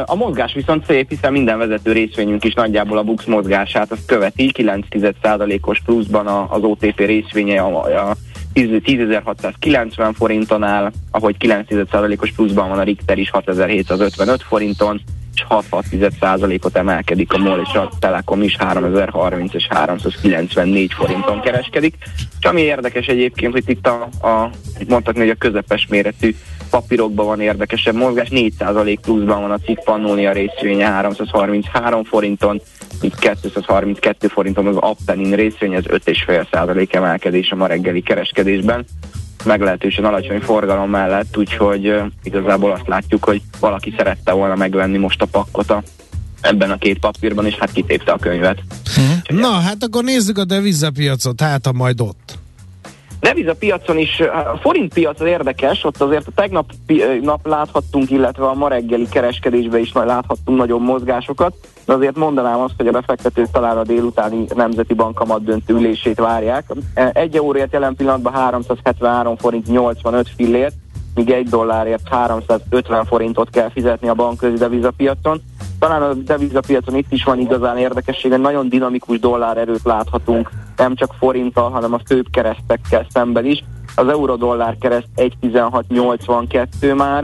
A 0.05 0.15
mozgás 0.15 0.53
viszont 0.53 0.85
szép, 0.85 1.09
hiszen 1.09 1.31
minden 1.31 1.57
vezető 1.57 1.91
részvényünk 1.91 2.43
is 2.43 2.53
nagyjából 2.53 2.97
a 2.97 3.03
Bux 3.03 3.25
mozgását 3.25 3.91
azt 3.91 4.05
követi, 4.05 4.51
9%-os 4.53 5.81
pluszban 5.85 6.27
az 6.27 6.63
OTP 6.63 6.99
részvénye 6.99 7.59
a, 7.59 8.09
a 8.09 8.15
10.690 8.57 10.11
forinton 10.15 10.63
áll, 10.63 10.91
ahogy 11.11 11.35
9%-os 11.39 12.31
pluszban 12.31 12.69
van 12.69 12.79
a 12.79 12.83
Richter 12.83 13.17
is 13.17 13.29
6.755 13.33 14.39
forinton, 14.47 15.01
és 15.33 15.45
6,6%-ot 15.49 16.77
emelkedik 16.77 17.33
a 17.33 17.37
MOL 17.37 17.59
és 17.59 17.73
a 17.73 17.91
Telekom 17.99 18.41
is 18.41 18.55
3030 18.55 19.53
és 19.53 19.67
394 19.69 20.93
forinton 20.93 21.41
kereskedik. 21.41 21.95
És 22.39 22.45
ami 22.45 22.61
érdekes 22.61 23.05
egyébként, 23.05 23.53
hogy 23.53 23.63
itt 23.69 23.87
a, 23.87 24.07
a 24.27 24.49
mondhatni, 24.87 25.19
hogy 25.19 25.29
a 25.29 25.35
közepes 25.35 25.87
méretű 25.89 26.35
papírokban 26.69 27.25
van 27.25 27.41
érdekesebb 27.41 27.95
mozgás, 27.95 28.27
4% 28.31 28.97
pluszban 29.01 29.41
van 29.41 29.51
a 29.51 29.57
cikk 29.57 29.83
Pannonia 29.83 30.31
részvénye 30.31 30.85
333 30.85 32.03
forinton, 32.03 32.61
itt 33.01 33.19
232 33.19 34.27
forinton 34.27 34.67
az 34.67 34.75
Appenin 34.75 35.35
részvény, 35.35 35.73
ez 35.73 35.83
5,5% 35.87 36.93
emelkedés 36.93 37.51
a 37.51 37.55
ma 37.55 37.67
reggeli 37.67 38.01
kereskedésben 38.01 38.85
meglehetősen 39.45 40.05
alacsony 40.05 40.39
forgalom 40.39 40.89
mellett, 40.89 41.37
úgyhogy 41.37 41.87
uh, 41.87 42.05
igazából 42.23 42.71
azt 42.71 42.87
látjuk, 42.87 43.23
hogy 43.23 43.41
valaki 43.59 43.93
szerette 43.97 44.31
volna 44.31 44.55
megvenni 44.55 44.97
most 44.97 45.21
a 45.21 45.25
pakkot 45.25 45.69
a, 45.69 45.83
ebben 46.41 46.71
a 46.71 46.77
két 46.77 46.99
papírban, 46.99 47.45
és 47.45 47.55
hát 47.55 47.71
kitépte 47.71 48.11
a 48.11 48.17
könyvet. 48.17 48.59
Na, 49.27 49.51
hát 49.51 49.83
akkor 49.83 50.03
nézzük 50.03 50.37
a 50.37 50.45
devizapiacot, 50.45 51.41
hát 51.41 51.65
a 51.67 51.71
majd 51.71 52.01
ott. 52.01 52.37
Devizapiacon 53.19 53.97
is, 53.97 54.19
a 54.19 54.57
forint 54.61 54.93
piac 54.93 55.21
az 55.21 55.27
érdekes, 55.27 55.83
ott 55.83 56.01
azért 56.01 56.27
a 56.27 56.31
tegnap 56.35 56.71
nap 57.21 57.47
láthattunk, 57.47 58.11
illetve 58.11 58.45
a 58.45 58.53
ma 58.53 58.67
reggeli 58.67 59.07
kereskedésben 59.09 59.79
is 59.79 59.93
láthattunk 59.93 60.57
nagyon 60.57 60.81
mozgásokat, 60.81 61.53
de 61.85 61.93
azért 61.93 62.15
mondanám 62.15 62.59
azt, 62.59 62.73
hogy 62.77 62.87
a 62.87 62.91
befektetők 62.91 63.51
talán 63.51 63.77
a 63.77 63.83
délutáni 63.83 64.45
Nemzeti 64.55 64.93
Bank 64.93 65.15
kamat 65.15 65.43
döntő 65.43 65.73
ülését 65.73 66.19
várják. 66.19 66.65
Egy 66.93 67.35
euróért 67.35 67.73
jelen 67.73 67.95
pillanatban 67.95 68.33
373 68.33 69.37
forint 69.37 69.67
85 69.67 70.29
fillért, 70.35 70.75
míg 71.15 71.29
egy 71.29 71.47
dollárért 71.49 72.07
350 72.09 73.05
forintot 73.05 73.49
kell 73.49 73.69
fizetni 73.69 74.07
a 74.07 74.13
bankközi 74.13 74.55
devizapiacon. 74.55 75.41
Talán 75.79 76.01
a 76.01 76.13
devizapiacon 76.13 76.95
itt 76.95 77.11
is 77.11 77.23
van 77.23 77.39
igazán 77.39 77.77
érdekesség, 77.77 78.31
nagyon 78.31 78.69
dinamikus 78.69 79.19
dollár 79.19 79.57
erőt 79.57 79.83
láthatunk, 79.83 80.49
nem 80.77 80.95
csak 80.95 81.13
forinttal, 81.19 81.69
hanem 81.69 81.93
a 81.93 82.01
főbb 82.05 82.25
keresztekkel 82.31 83.05
szemben 83.09 83.45
is. 83.45 83.63
Az 83.95 84.07
euró-dollár 84.07 84.77
kereszt 84.79 85.07
1.1682 85.15 86.95
már, 86.97 87.23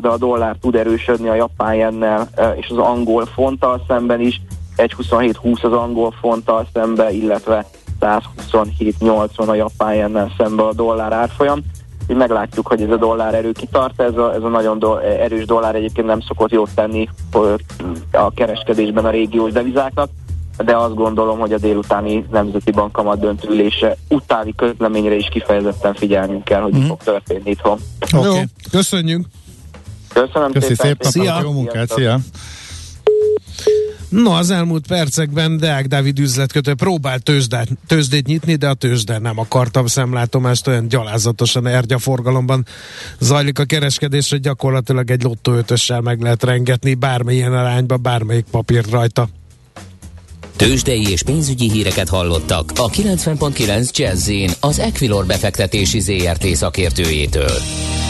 de 0.00 0.08
a 0.08 0.16
dollár 0.16 0.56
tud 0.60 0.74
erősödni 0.74 1.28
a 1.28 1.34
japán 1.34 1.74
jennel 1.74 2.28
és 2.54 2.68
az 2.68 2.78
angol 2.78 3.26
fonttal 3.26 3.84
szemben 3.88 4.20
is, 4.20 4.40
1.27.20 4.76 5.62
az 5.62 5.72
angol 5.72 6.14
fonttal 6.20 6.66
szemben, 6.72 7.12
illetve 7.12 7.66
127.80 8.00 9.48
a 9.48 9.54
japán 9.54 9.94
jennel 9.94 10.32
szemben 10.38 10.66
a 10.66 10.72
dollár 10.72 11.12
árfolyam. 11.12 11.60
Így 12.08 12.16
meglátjuk, 12.16 12.66
hogy 12.66 12.82
ez 12.82 12.90
a 12.90 12.96
dollár 12.96 13.34
erő 13.34 13.52
kitart, 13.52 14.00
ez 14.00 14.16
a, 14.16 14.34
ez 14.34 14.42
a 14.42 14.48
nagyon 14.48 14.78
do, 14.78 14.96
erős 14.98 15.44
dollár 15.44 15.74
egyébként 15.74 16.06
nem 16.06 16.20
szokott 16.20 16.50
jót 16.50 16.74
tenni 16.74 17.08
a 18.12 18.30
kereskedésben 18.34 19.04
a 19.04 19.10
régiós 19.10 19.52
devizáknak, 19.52 20.08
de 20.64 20.76
azt 20.76 20.94
gondolom, 20.94 21.38
hogy 21.38 21.52
a 21.52 21.58
délutáni 21.58 22.26
Nemzeti 22.30 22.70
Bank 22.70 22.92
kamat 22.92 23.20
döntülése 23.20 23.96
utáni 24.08 24.54
közleményre 24.54 25.14
is 25.14 25.28
kifejezetten 25.30 25.94
figyelnünk 25.94 26.44
kell, 26.44 26.60
hogy 26.60 26.76
mm. 26.76 26.86
fog 26.86 27.02
történni 27.02 27.50
itthon. 27.50 27.78
Okay. 28.12 28.34
Jó, 28.34 28.42
köszönjük! 28.70 29.26
Köszönöm 30.12 30.52
Köszi 30.52 30.74
szépen! 30.74 31.10
szép 31.10 31.22
napot, 31.22 31.42
jó 31.42 31.52
munkát, 31.52 31.88
szia! 31.88 32.18
No, 34.08 34.30
az 34.30 34.50
elmúlt 34.50 34.86
percekben 34.86 35.56
Deák 35.56 35.86
Dávid 35.86 36.18
üzletkötő 36.18 36.74
próbált 36.74 37.22
tőzsdát, 37.22 37.68
tőzsdét 37.86 38.26
nyitni, 38.26 38.54
de 38.54 38.68
a 38.68 38.74
tőzsde 38.74 39.18
nem 39.18 39.38
akartam 39.38 39.86
szemlátomást, 39.86 40.66
olyan 40.66 40.88
gyalázatosan 40.88 41.66
ergyaforgalomban 41.66 42.66
zajlik 43.18 43.58
a 43.58 43.64
kereskedés, 43.64 44.30
hogy 44.30 44.40
gyakorlatilag 44.40 45.10
egy 45.10 45.22
lottóötössel 45.22 46.00
meg 46.00 46.20
lehet 46.20 46.42
rengetni 46.42 46.94
bármilyen 46.94 47.52
arányba, 47.52 47.96
bármelyik 47.96 48.44
papírt 48.50 48.90
rajta. 48.90 49.28
Tőzsdei 50.56 51.10
és 51.10 51.22
pénzügyi 51.22 51.70
híreket 51.70 52.08
hallottak 52.08 52.72
a 52.76 52.90
90.9 52.90 53.90
jazz 53.90 54.30
az 54.60 54.78
Equilor 54.78 55.26
befektetési 55.26 56.00
ZRT 56.00 56.46
szakértőjétől. 56.46 57.58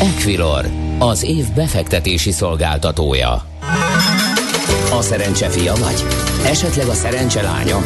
Equilor, 0.01 0.71
az 0.99 1.23
év 1.23 1.45
befektetési 1.55 2.31
szolgáltatója. 2.31 3.47
A 4.91 5.03
szerencse 5.03 5.49
fia 5.49 5.75
vagy? 5.75 6.05
Esetleg 6.45 6.87
a 6.87 6.95
szerencse 6.95 7.43
lánya? 7.43 7.83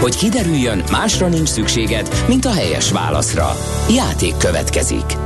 Hogy 0.00 0.16
kiderüljön, 0.16 0.82
másra 0.90 1.28
nincs 1.28 1.48
szükséged, 1.48 2.08
mint 2.28 2.44
a 2.44 2.52
helyes 2.52 2.90
válaszra. 2.90 3.56
Játék 3.90 4.36
következik. 4.36 5.23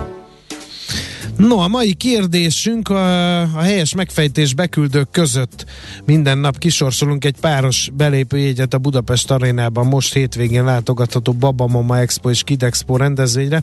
No, 1.38 1.58
a 1.58 1.68
mai 1.68 1.94
kérdésünk 1.94 2.88
a, 2.88 3.40
a 3.40 3.60
helyes 3.60 3.94
megfejtés 3.94 4.54
beküldők 4.54 5.10
között 5.10 5.64
minden 6.04 6.38
nap 6.38 6.58
kisorsolunk 6.58 7.24
egy 7.24 7.36
páros 7.40 7.90
belépőjegyet 7.92 8.74
a 8.74 8.78
Budapest 8.78 9.30
arénában 9.30 9.86
most 9.86 10.12
hétvégén 10.14 10.64
látogatható 10.64 11.32
Baba 11.32 11.66
Mama 11.66 11.98
Expo 11.98 12.30
és 12.30 12.42
Kid 12.42 12.62
Expo 12.62 12.96
rendezvényre, 12.96 13.62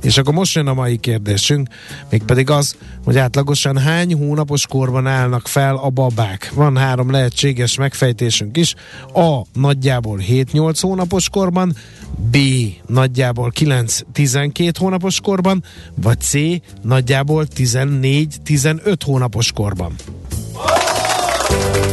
és 0.00 0.18
akkor 0.18 0.34
most 0.34 0.54
jön 0.54 0.66
a 0.66 0.74
mai 0.74 0.96
kérdésünk, 0.96 1.68
mégpedig 2.10 2.50
az, 2.50 2.76
hogy 3.04 3.16
átlagosan 3.16 3.78
hány 3.78 4.14
hónapos 4.14 4.66
korban 4.66 5.06
állnak 5.06 5.48
fel 5.48 5.76
a 5.76 5.90
babák. 5.90 6.50
Van 6.54 6.76
három 6.76 7.10
lehetséges 7.10 7.76
megfejtésünk 7.76 8.56
is. 8.56 8.74
A. 9.14 9.40
Nagyjából 9.52 10.18
7-8 10.28 10.78
hónapos 10.80 11.28
korban, 11.28 11.76
B. 12.30 12.36
Nagyjából 12.86 13.52
9-12 13.60 14.72
hónapos 14.78 15.20
korban, 15.20 15.62
vagy 15.94 16.20
C. 16.20 16.32
Nagyjából 16.82 17.10
14-15 17.56 18.96
hónapos 19.04 19.52
korban. 19.52 19.94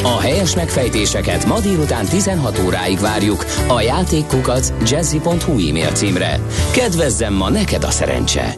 A 0.03 0.19
helyes 0.19 0.55
megfejtéseket 0.55 1.45
ma 1.45 1.59
délután 1.59 2.05
16 2.05 2.59
óráig 2.65 2.99
várjuk 2.99 3.45
a 3.67 3.81
játékkukac 3.81 4.73
jazzy.hu 4.89 5.67
e-mail 5.67 5.91
címre. 5.91 6.39
Kedvezzem 6.71 7.33
ma 7.33 7.49
neked 7.49 7.83
a 7.83 7.91
szerencse! 7.91 8.55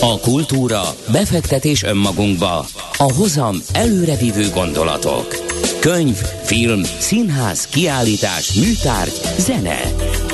A 0.00 0.18
kultúra, 0.20 0.82
befektetés 1.12 1.82
önmagunkba, 1.82 2.66
a 2.96 3.12
hozam 3.12 3.56
előrevívő 3.72 4.50
gondolatok. 4.54 5.55
Könyv, 5.92 6.16
film, 6.42 6.82
színház, 6.82 7.66
kiállítás, 7.66 8.52
műtárgy, 8.52 9.20
zene. 9.38 9.80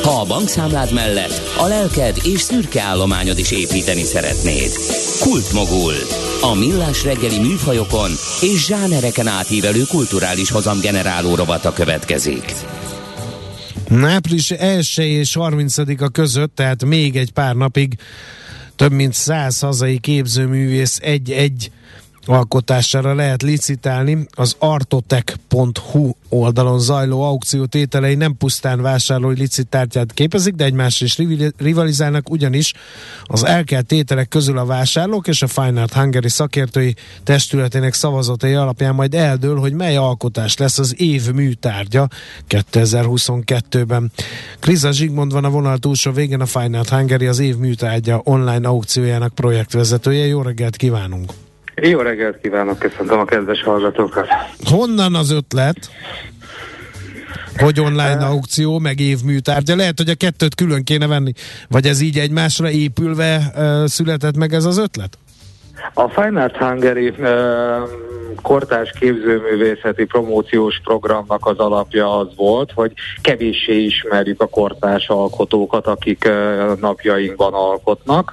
Ha 0.02 0.20
a 0.20 0.26
bankszámlád 0.26 0.92
mellett 0.92 1.40
a 1.58 1.66
lelked 1.66 2.16
és 2.24 2.40
szürke 2.40 2.82
állományod 2.82 3.38
is 3.38 3.50
építeni 3.50 4.02
szeretnéd. 4.02 4.70
Kultmogul. 5.20 5.92
A 6.40 6.54
millás 6.54 7.04
reggeli 7.04 7.38
műfajokon 7.38 8.10
és 8.40 8.66
zsánereken 8.66 9.26
átívelő 9.26 9.82
kulturális 9.88 10.50
hozamgeneráló 10.50 11.34
rovata 11.34 11.72
következik. 11.72 12.52
Április 14.02 14.50
1 14.50 14.98
és 14.98 15.36
30-a 15.40 16.08
között, 16.08 16.54
tehát 16.54 16.84
még 16.84 17.16
egy 17.16 17.32
pár 17.32 17.54
napig 17.54 17.94
több 18.76 18.92
mint 18.92 19.12
száz 19.12 19.60
hazai 19.60 19.98
képzőművész 19.98 20.98
egy-egy 21.02 21.70
alkotására 22.26 23.14
lehet 23.14 23.42
licitálni. 23.42 24.26
Az 24.30 24.56
artotech.hu 24.58 26.10
oldalon 26.28 26.78
zajló 26.80 27.22
aukció 27.22 27.64
tételei 27.64 28.14
nem 28.14 28.36
pusztán 28.36 28.80
vásárlói 28.80 29.34
licitártyát 29.34 30.12
képezik, 30.12 30.54
de 30.54 30.64
egymásra 30.64 31.06
is 31.06 31.18
rivalizálnak, 31.56 32.30
ugyanis 32.30 32.72
az 33.24 33.44
elkelt 33.44 33.86
tételek 33.86 34.28
közül 34.28 34.58
a 34.58 34.64
vásárlók 34.64 35.28
és 35.28 35.42
a 35.42 35.46
Fine 35.46 35.80
Art 35.80 35.92
Hungary 35.92 36.28
szakértői 36.28 36.94
testületének 37.24 37.94
szavazatai 37.94 38.54
alapján 38.54 38.94
majd 38.94 39.14
eldől, 39.14 39.58
hogy 39.58 39.72
mely 39.72 39.96
alkotás 39.96 40.56
lesz 40.56 40.78
az 40.78 41.00
év 41.00 41.32
műtárgya 41.32 42.08
2022-ben. 42.48 44.12
Kriza 44.60 44.92
Zsigmond 44.92 45.32
van 45.32 45.44
a 45.44 45.50
vonal 45.50 45.78
túlsó 45.78 46.12
végén 46.12 46.40
a 46.40 46.46
Fine 46.46 46.78
Art 46.78 46.88
Hungary 46.88 47.26
az 47.26 47.38
év 47.38 47.56
műtárgya 47.56 48.20
online 48.24 48.68
aukciójának 48.68 49.34
projektvezetője. 49.34 50.26
Jó 50.26 50.42
reggelt 50.42 50.76
kívánunk! 50.76 51.32
Jó 51.74 52.00
reggelt 52.00 52.38
kívánok, 52.42 52.78
köszöntöm 52.78 53.18
a 53.18 53.24
kedves 53.24 53.62
hallgatókat. 53.62 54.28
Honnan 54.64 55.14
az 55.14 55.30
ötlet? 55.30 55.76
Hogy 57.56 57.80
online 57.80 58.26
aukció, 58.26 58.78
meg 58.78 59.00
évműtárgya. 59.00 59.76
Lehet, 59.76 59.98
hogy 59.98 60.08
a 60.08 60.14
kettőt 60.14 60.54
külön 60.54 60.84
kéne 60.84 61.06
venni. 61.06 61.32
Vagy 61.68 61.86
ez 61.86 62.00
így 62.00 62.18
egymásra 62.18 62.70
épülve 62.70 63.52
uh, 63.56 63.86
született 63.86 64.36
meg 64.36 64.52
ez 64.52 64.64
az 64.64 64.78
ötlet? 64.78 65.18
A 65.94 66.08
Fine 66.08 66.42
Art 66.42 66.56
Hungary 66.56 67.08
uh, 67.08 67.16
kortás 68.42 68.92
képzőművészeti 69.00 70.04
promóciós 70.04 70.80
programnak 70.84 71.46
az 71.46 71.58
alapja 71.58 72.18
az 72.18 72.28
volt, 72.36 72.72
hogy 72.72 72.92
kevéssé 73.20 73.84
ismerjük 73.84 74.40
a 74.40 74.46
kortás 74.46 75.08
alkotókat, 75.08 75.86
akik 75.86 76.28
napjainkban 76.80 77.54
alkotnak, 77.54 78.32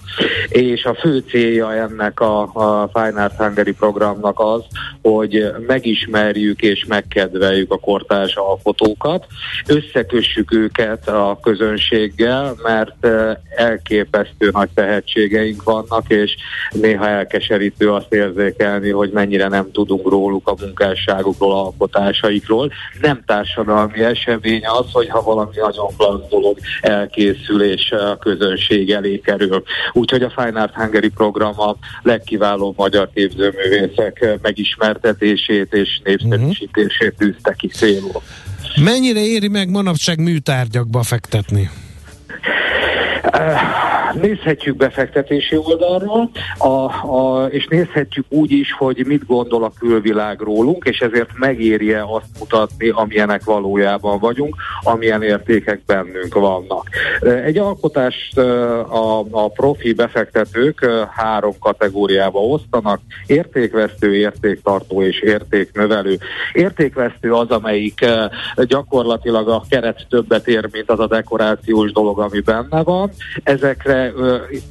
és 0.49 0.83
a 0.83 0.93
fő 0.93 1.23
célja 1.29 1.73
ennek 1.73 2.19
a, 2.19 2.41
a 2.41 2.89
Fine 2.93 3.23
Art 3.23 3.35
Hungary 3.35 3.73
programnak 3.73 4.39
az, 4.39 4.61
hogy 5.01 5.51
megismerjük 5.67 6.61
és 6.61 6.85
megkedveljük 6.85 7.71
a 7.73 7.77
kortás 7.77 8.35
alkotókat, 8.35 9.25
összekössük 9.67 10.53
őket 10.53 11.07
a 11.07 11.39
közönséggel, 11.41 12.55
mert 12.63 13.07
elképesztő 13.55 14.49
nagy 14.51 14.69
tehetségeink 14.73 15.63
vannak, 15.63 16.03
és 16.07 16.35
néha 16.71 17.07
elkeserítő 17.07 17.91
azt 17.91 18.13
érzékelni, 18.13 18.89
hogy 18.89 19.09
mennyire 19.11 19.47
nem 19.47 19.71
tudunk 19.71 19.88
tudunk 19.89 20.09
róluk, 20.09 20.47
a 20.47 20.55
munkásságukról, 20.59 21.51
alkotásaikról. 21.51 22.71
Nem 23.01 23.23
társadalmi 23.25 23.99
esemény 23.99 24.65
az, 24.65 24.85
hogyha 24.91 25.21
valami 25.21 25.51
nagyon 25.55 25.95
klassz 25.97 26.29
dolog 26.29 26.57
elkészül 26.81 27.63
és 27.63 27.91
a 27.91 28.17
közönség 28.17 28.91
elé 28.91 29.19
kerül. 29.19 29.63
Úgyhogy 29.93 30.23
a 30.23 30.33
Fine 30.35 30.61
Art 30.61 30.73
Hungary 30.73 31.09
program 31.09 31.59
a 31.59 31.75
legkiválóbb 32.01 32.77
magyar 32.77 33.09
képzőművészek 33.13 34.39
megismertetését 34.41 35.73
és 35.73 36.01
népszerűsítését 36.03 37.15
tűzte 37.17 37.53
ki 37.57 37.67
célul. 37.67 38.21
Mennyire 38.83 39.19
éri 39.19 39.47
meg 39.47 39.69
manapság 39.69 40.19
műtárgyakba 40.19 41.03
fektetni? 41.03 41.69
Nézhetjük 44.13 44.75
befektetési 44.75 45.57
oldalról, 45.57 46.29
a, 46.57 46.67
a, 46.67 47.45
és 47.45 47.67
nézhetjük 47.67 48.25
úgy 48.29 48.51
is, 48.51 48.73
hogy 48.73 49.05
mit 49.05 49.25
gondol 49.25 49.63
a 49.63 49.71
külvilág 49.79 50.39
rólunk, 50.39 50.85
és 50.85 50.99
ezért 50.99 51.29
megérje 51.37 52.03
azt 52.03 52.39
mutatni, 52.39 52.89
amilyenek 52.89 53.43
valójában 53.43 54.19
vagyunk, 54.19 54.55
amilyen 54.81 55.21
értékek 55.21 55.81
bennünk 55.85 56.33
vannak. 56.33 56.89
Egy 57.45 57.57
alkotást 57.57 58.37
a, 58.37 59.19
a 59.31 59.49
profi 59.49 59.93
befektetők 59.93 60.85
három 61.11 61.53
kategóriába 61.59 62.39
osztanak, 62.39 62.99
értékvesztő, 63.25 64.15
értéktartó 64.15 65.03
és 65.03 65.19
értéknövelő. 65.19 66.17
Értékvesztő 66.53 67.33
az, 67.33 67.49
amelyik 67.49 68.05
gyakorlatilag 68.55 69.49
a 69.49 69.63
keret 69.69 70.05
többet 70.09 70.47
ér, 70.47 70.67
mint 70.71 70.89
az 70.89 70.99
a 70.99 71.07
dekorációs 71.07 71.91
dolog, 71.91 72.19
ami 72.19 72.39
benne 72.39 72.83
van. 72.83 73.11
Ezekre 73.43 73.98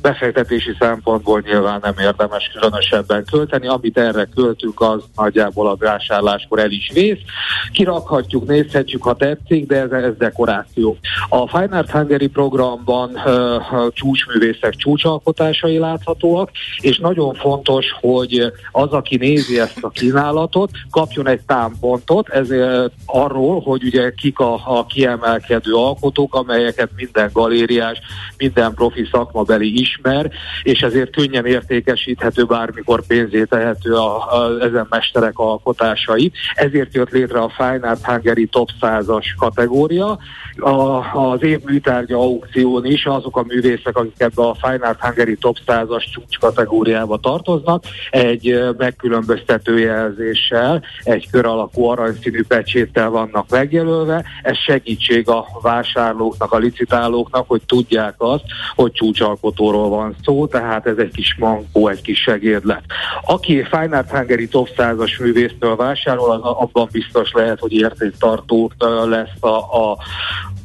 befektetési 0.03 0.77
szempontból 0.79 1.43
nyilván 1.47 1.79
nem 1.83 1.95
érdemes 1.99 2.51
különösebben 2.53 3.25
költeni. 3.31 3.67
Amit 3.67 3.99
erre 3.99 4.29
költünk, 4.35 4.81
az 4.81 5.03
nagyjából 5.17 5.69
a 5.69 5.77
vásárláskor 5.77 6.59
el 6.59 6.71
is 6.71 6.91
vész. 6.95 7.19
Kirakhatjuk, 7.73 8.47
nézhetjük, 8.47 9.03
ha 9.03 9.15
tetszik, 9.15 9.67
de 9.67 9.77
ez, 9.77 9.91
ez 9.91 10.17
dekoráció. 10.19 10.97
A 11.29 11.49
Fine 11.49 11.77
Art 11.77 11.91
Hungary 11.91 12.29
programban 12.29 13.11
csúcsművészek 13.93 14.75
csúcsalkotásai 14.75 15.79
láthatóak, 15.79 16.51
és 16.81 16.99
nagyon 16.99 17.35
fontos, 17.35 17.87
hogy 18.01 18.53
az, 18.73 18.91
aki 18.91 19.17
nézi 19.17 19.61
ezt 19.61 19.79
a 19.81 19.89
kínálatot, 19.89 20.71
kapjon 20.91 21.29
egy 21.29 21.41
támpontot, 21.41 22.29
ezért 22.29 22.93
arról, 23.07 23.61
hogy 23.61 23.85
ugye 23.85 24.13
kik 24.15 24.39
a, 24.39 24.55
a 24.65 24.87
kiemelkedő 24.87 25.75
alkotók, 25.75 26.35
amelyeket 26.35 26.91
minden 26.97 27.31
galériás, 27.33 27.99
minden 28.37 28.75
profi 28.75 29.09
szakmabeli 29.19 29.81
ismer, 29.81 30.31
és 30.63 30.81
ezért 30.81 31.11
könnyen 31.11 31.47
értékesíthető, 31.47 32.45
bármikor 32.45 33.07
pénzé 33.07 33.45
tehető 33.45 33.95
a, 33.95 34.17
a, 34.17 34.61
ezen 34.61 34.87
mesterek 34.91 35.39
alkotásai. 35.39 36.33
Ezért 36.55 36.95
jött 36.95 37.11
létre 37.11 37.39
a 37.39 37.53
Fine 37.57 37.89
Art 37.89 38.05
Hungary 38.05 38.47
Top 38.47 38.69
100-as 38.81 39.27
kategória. 39.39 40.19
A, 40.57 40.71
az 41.15 41.43
év 41.43 41.61
műtárgya 41.65 42.17
aukción 42.17 42.85
is 42.85 43.07
azok 43.07 43.37
a 43.37 43.45
művészek, 43.47 43.97
akik 43.97 44.21
ebbe 44.21 44.43
a 44.43 44.55
Fine 44.55 44.87
Art 44.87 45.01
Hungary 45.01 45.37
Top 45.37 45.57
100-as 45.67 46.05
csúcs 46.13 46.39
kategóriába 46.39 47.17
tartoznak, 47.17 47.85
egy 48.11 48.59
megkülönböztető 48.77 49.79
jelzéssel, 49.79 50.83
egy 51.03 51.31
kör 51.31 51.47
alakú 51.47 51.85
aranyszínű 51.85 52.43
pecséttel 52.49 53.11
vannak 53.11 53.51
megjelölve. 53.51 54.25
Ez 54.43 54.57
segítség 54.57 55.29
a 55.29 55.47
vásárlóknak, 55.63 56.53
a 56.53 56.59
licitálóknak, 56.59 57.45
hogy 57.49 57.63
tudják 57.67 58.15
azt, 58.19 58.45
hogy 58.75 58.93
csúcsalkotóról 59.13 59.89
van 59.89 60.17
szó, 60.25 60.47
tehát 60.47 60.87
ez 60.87 60.97
egy 60.99 61.11
kis 61.11 61.37
mankó, 61.39 61.89
egy 61.89 62.01
kis 62.01 62.19
segédlet. 62.19 62.83
Aki 63.27 63.63
Fine 63.63 63.97
Art 63.97 64.11
Hungary 64.11 64.49
top 64.49 64.69
100-as 64.77 65.21
művésztől 65.21 65.77
vásárol, 65.77 66.31
az 66.31 66.41
abban 66.43 66.89
biztos 66.93 67.33
lehet, 67.33 67.59
hogy 67.59 67.73
értéktartó 67.73 68.73
lesz 69.05 69.43
a, 69.43 69.49
a, 69.49 69.97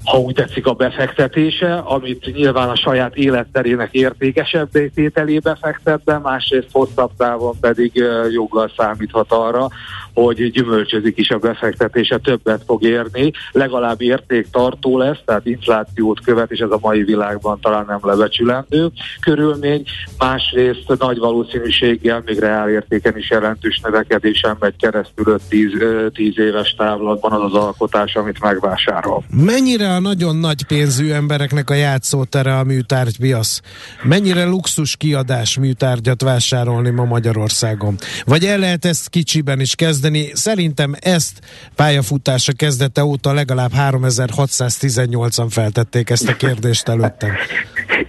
ha 0.04 0.18
úgy 0.20 0.34
tetszik 0.34 0.66
a 0.66 0.74
befektetése, 0.74 1.76
amit 1.76 2.34
nyilván 2.34 2.70
a 2.70 2.76
saját 2.76 3.16
életterének 3.16 3.94
értékesebb 3.94 4.70
tételébe 4.96 5.58
fektet 5.62 6.04
be, 6.04 6.18
másrészt 6.18 6.68
hosszabb 6.72 7.12
távon 7.18 7.60
pedig 7.60 8.04
joggal 8.32 8.72
számíthat 8.78 9.32
arra, 9.32 9.68
hogy 10.14 10.52
gyümölcsözik 10.52 11.18
is 11.18 11.30
a 11.30 11.38
befektetése, 11.38 12.18
többet 12.18 12.64
fog 12.66 12.84
érni, 12.84 13.32
legalább 13.52 14.02
értéktartó 14.02 14.98
lesz, 14.98 15.20
tehát 15.26 15.46
inflációt 15.46 16.20
követ, 16.20 16.52
és 16.52 16.60
ez 16.60 16.72
a 16.72 16.80
mai 16.82 17.04
világban 17.04 17.60
talán 17.60 17.86
nem 17.88 18.00
lebecsülendő 18.02 18.92
körülmény, 19.22 19.84
másrészt 20.18 20.94
nagy 21.00 21.18
valószínűséggel 21.18 22.22
még 22.26 22.40
reál 22.40 22.70
értéken 22.70 23.18
is 23.18 23.30
jelentős 23.30 23.80
növekedésen 23.84 24.56
megy 24.60 24.76
keresztül 24.76 25.40
5-10 25.50 26.38
éves 26.38 26.76
távlatban 26.78 27.32
az 27.32 27.54
az 27.54 27.54
alkotás, 27.54 28.16
amit 28.16 28.42
megvásárol. 28.42 29.24
Mennyire 29.30 29.93
a 29.94 30.00
nagyon 30.00 30.36
nagy 30.36 30.66
pénzű 30.66 31.12
embereknek 31.12 31.70
a 31.70 31.74
játszótere 31.74 32.58
a 32.58 32.64
műtárgypiac? 32.64 33.60
Mennyire 34.04 34.46
luxus 34.46 34.96
kiadás 34.96 35.58
műtárgyat 35.58 36.22
vásárolni 36.22 36.90
ma 36.90 37.04
Magyarországon? 37.04 37.96
Vagy 38.26 38.46
el 38.46 38.58
lehet 38.58 38.86
ezt 38.86 39.10
kicsiben 39.10 39.60
is 39.60 39.76
kezdeni? 39.76 40.30
Szerintem 40.34 40.96
ezt 41.00 41.40
pályafutása 41.76 42.54
kezdete 42.54 43.04
óta 43.04 43.34
legalább 43.34 43.72
3618-an 43.78 45.48
feltették 45.50 46.10
ezt 46.10 46.30
a 46.30 46.36
kérdést 46.36 46.88
előttem. 46.88 47.32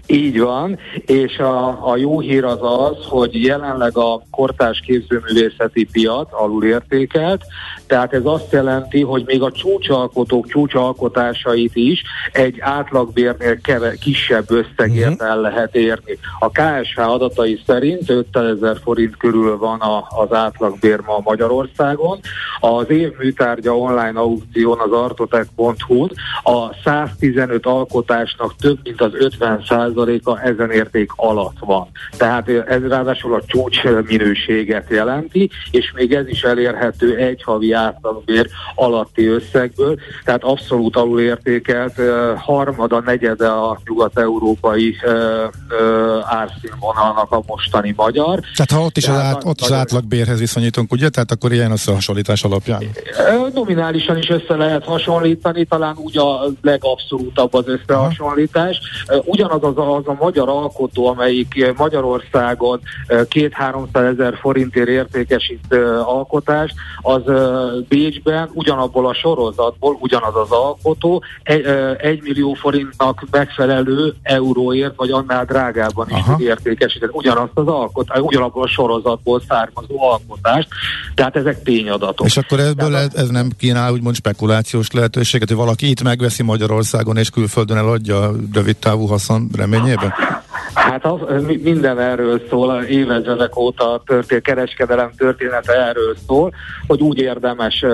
Így 0.06 0.40
van, 0.40 0.78
és 1.06 1.38
a, 1.38 1.90
a 1.90 1.96
jó 1.96 2.20
hír 2.20 2.44
az 2.44 2.58
az, 2.60 2.96
hogy 3.08 3.44
jelenleg 3.44 3.96
a 3.98 4.22
kortás 4.30 4.82
képzőművészeti 4.86 5.88
piac 5.92 6.28
alulértékelt, 6.30 7.44
tehát 7.86 8.12
ez 8.12 8.22
azt 8.24 8.52
jelenti, 8.52 9.02
hogy 9.02 9.22
még 9.26 9.42
a 9.42 9.52
csúcsalkotók 9.52 10.46
csúcsalkotásait 10.46 11.73
is 11.74 12.02
egy 12.32 12.60
átlagbérnél 12.60 13.60
keve, 13.60 13.94
kisebb 13.94 14.50
összegért 14.50 15.10
uh-huh. 15.10 15.28
el 15.28 15.40
lehet 15.40 15.74
érni. 15.74 16.18
A 16.38 16.50
KSH 16.50 16.98
adatai 16.98 17.62
szerint 17.66 18.10
5000 18.10 18.50
ezer 18.50 18.76
forint 18.82 19.16
körül 19.16 19.58
van 19.58 19.80
a, 19.80 20.06
az 20.08 20.32
átlagbér 20.32 21.00
ma 21.00 21.20
Magyarországon. 21.24 22.20
Az 22.60 22.90
év 22.90 23.12
műtárgya 23.18 23.76
online 23.76 24.20
aukción 24.20 24.78
az 24.78 24.92
artotech.hu 24.92 26.06
a 26.42 26.74
115 26.84 27.66
alkotásnak 27.66 28.56
több 28.56 28.78
mint 28.82 29.00
az 29.00 29.14
50 29.14 29.54
10%-a 29.68 30.38
ezen 30.40 30.70
érték 30.70 31.10
alatt 31.16 31.56
van. 31.60 31.88
Tehát 32.16 32.48
ez 32.48 32.82
ráadásul 32.88 33.34
a 33.34 33.42
csúcs 33.46 33.82
minőséget 34.06 34.90
jelenti, 34.90 35.50
és 35.70 35.92
még 35.94 36.12
ez 36.12 36.28
is 36.28 36.42
elérhető 36.42 37.16
egy 37.16 37.42
havi 37.42 37.72
átlagbér 37.72 38.48
alatti 38.74 39.26
összegből, 39.26 39.98
tehát 40.24 40.44
abszolút 40.44 40.96
alulértékelt 41.68 42.38
harmada, 42.38 43.00
negyede 43.00 43.48
a 43.48 43.81
nyugat-európai 43.85 44.96
árszínvonalnak 46.24 47.33
a 47.33 47.42
mostani 47.46 47.94
magyar. 47.96 48.40
Tehát 48.40 48.70
ha 48.70 48.81
ott 48.81 48.96
is, 48.96 49.09
az, 49.09 49.16
át, 49.16 49.44
ott 49.44 49.61
az 49.61 49.72
átlagbérhez 49.72 50.38
viszonyítunk, 50.38 50.92
ugye? 50.92 51.09
Tehát 51.09 51.31
akkor 51.31 51.53
ilyen 51.53 51.70
összehasonlítás 51.70 52.44
alapján? 52.44 52.83
Nominálisan 53.55 54.18
is 54.18 54.29
össze 54.29 54.57
lehet 54.57 54.85
hasonlítani, 54.85 55.64
talán 55.64 55.96
úgy 55.96 56.18
a 56.18 56.40
legabszolútabb 56.62 57.55
az 57.55 57.64
összehasonlítás. 57.68 58.81
Ugyanaz 59.24 59.62
az 59.62 59.77
a, 59.77 59.96
az 59.96 60.07
a 60.07 60.16
magyar 60.20 60.48
alkotó, 60.48 61.07
amelyik 61.07 61.72
Magyarországon 61.77 62.81
két-háromszáz 63.29 64.05
ezer 64.05 64.38
forintért 64.40 64.88
értékesít 64.88 65.74
alkotást, 66.05 66.74
az 67.00 67.22
Bécsben 67.88 68.50
ugyanabból 68.53 69.07
a 69.07 69.14
sorozatból, 69.14 69.96
ugyanaz 70.00 70.37
az 70.37 70.50
alkotó, 70.50 71.22
egy, 71.54 71.96
egy 71.98 72.22
millió 72.22 72.52
forintnak 72.52 73.24
megfelelő 73.30 74.14
euróért, 74.22 74.92
vagy 74.96 75.10
annál 75.10 75.44
drágában 75.44 76.06
is 76.08 76.14
Aha. 76.14 76.36
értékesített 76.40 77.12
ugyanazt 77.12 77.52
az 77.54 77.66
alkot, 77.66 78.18
ugyanabból 78.18 78.62
a 78.62 78.68
sorozatból 78.68 79.42
származó 79.48 80.02
alkotást. 80.02 80.68
Tehát 81.14 81.36
ezek 81.36 81.62
tényadatok. 81.62 82.26
És 82.26 82.36
akkor 82.36 82.60
ebből 82.60 82.96
ez, 82.96 83.14
ez 83.14 83.28
nem 83.28 83.50
kínál 83.58 83.92
úgymond 83.92 84.14
spekulációs 84.14 84.90
lehetőséget, 84.90 85.48
hogy 85.48 85.56
valaki 85.56 85.90
itt 85.90 86.02
megveszi 86.02 86.42
Magyarországon 86.42 87.16
és 87.16 87.30
külföldön 87.30 87.76
eladja 87.76 88.30
rövid 88.52 88.76
távú 88.76 89.06
haszon 89.06 89.48
reményében? 89.56 90.12
Hát 90.74 91.04
az, 91.04 91.20
minden 91.62 91.98
erről 91.98 92.42
szól, 92.50 92.82
évezredek 92.82 93.56
óta 93.56 93.92
a 93.92 94.02
történet, 94.06 94.44
kereskedelem 94.44 95.10
története 95.16 95.72
erről 95.72 96.16
szól, 96.26 96.52
hogy 96.86 97.00
úgy 97.00 97.18
érdemes 97.18 97.84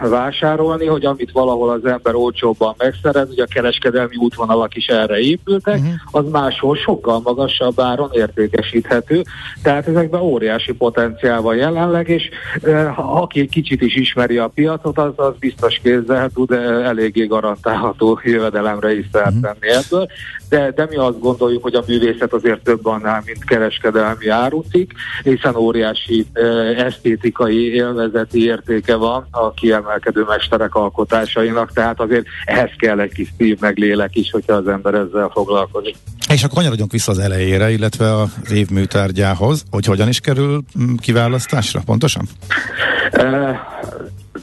vásárolni, 0.00 0.86
hogy 0.86 1.04
amit 1.04 1.30
valahol 1.32 1.70
az 1.70 1.84
ember 1.84 2.14
olcsóbban 2.14 2.74
megszerez, 3.02 3.30
ugye 3.30 3.42
a 3.42 3.46
kereskedelmi 3.46 4.16
útvonalak 4.16 4.76
is 4.76 4.86
erre 4.86 5.18
épültek, 5.18 5.78
uh-huh. 5.78 5.94
az 6.10 6.24
máshol 6.30 6.76
sokkal 6.76 7.20
magasabb 7.24 7.80
áron 7.80 8.10
értékesíthető, 8.12 9.22
tehát 9.62 9.88
ezekben 9.88 10.20
óriási 10.20 10.72
potenciál 10.72 11.40
van 11.40 11.56
jelenleg, 11.56 12.08
és 12.08 12.28
uh, 12.62 13.20
aki 13.20 13.46
kicsit 13.46 13.82
is 13.82 13.94
ismeri 13.94 14.38
a 14.38 14.48
piacot, 14.48 14.98
az, 14.98 15.12
az 15.16 15.32
biztos 15.38 15.80
kézzel 15.82 16.30
tud 16.34 16.50
eléggé 16.84 17.26
garantálható 17.26 18.20
jövedelemre 18.24 18.98
is 18.98 19.06
szert 19.12 19.26
uh-huh. 19.26 19.42
tenni 19.42 19.74
ebből, 19.74 20.08
de, 20.48 20.70
de 20.70 20.86
mi 20.90 20.96
azt 20.96 21.20
gondoljuk, 21.20 21.62
hogy 21.62 21.74
a 21.74 21.82
művészet 21.86 22.32
azért 22.32 22.62
több 22.62 22.86
annál, 22.86 23.22
mint 23.24 23.44
kereskedelmi 23.44 24.28
árucik, 24.28 24.92
hiszen 25.22 25.56
óriási 25.56 26.26
e, 26.32 26.40
esztétikai 26.84 27.74
élvezeti 27.74 28.44
értéke 28.44 28.94
van 28.94 29.26
a 29.30 29.52
kiemelkedő 29.52 30.24
mesterek 30.28 30.74
alkotásainak, 30.74 31.72
tehát 31.72 32.00
azért 32.00 32.26
ehhez 32.44 32.70
kell 32.78 33.00
egy 33.00 33.12
kis 33.12 33.32
szív 33.38 33.58
meg 33.60 33.78
lélek 33.78 34.16
is, 34.16 34.30
hogyha 34.30 34.52
az 34.52 34.68
ember 34.68 34.94
ezzel 34.94 35.30
foglalkozik. 35.32 35.96
És 36.28 36.42
akkor 36.42 36.56
kanyarodjunk 36.56 36.92
vissza 36.92 37.10
az 37.10 37.18
elejére, 37.18 37.70
illetve 37.70 38.14
az 38.14 38.52
év 38.52 38.68
műtárgyához, 38.70 39.64
hogy 39.70 39.84
hogyan 39.84 40.08
is 40.08 40.20
kerül 40.20 40.62
kiválasztásra, 41.00 41.80
pontosan? 41.84 42.28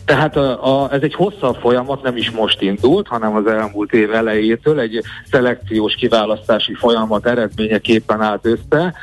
Tehát 0.06 0.36
a, 0.36 0.84
a, 0.84 0.94
ez 0.94 1.02
egy 1.02 1.14
hosszabb 1.14 1.56
folyamat, 1.56 2.02
nem 2.02 2.18
is 2.18 2.32
most 2.32 2.62
indult, 2.62 3.08
hanem 3.08 3.36
az 3.36 3.48
elmúlt 3.48 3.94
év 3.94 4.14
elejétől 4.14 4.80
egy 4.80 5.02
szelekciós 5.32 5.96
kiválasztási 5.96 6.74
folyamat 6.74 7.26
eredményeképpen 7.26 8.22
állt 8.22 8.46
össze, 8.46 8.94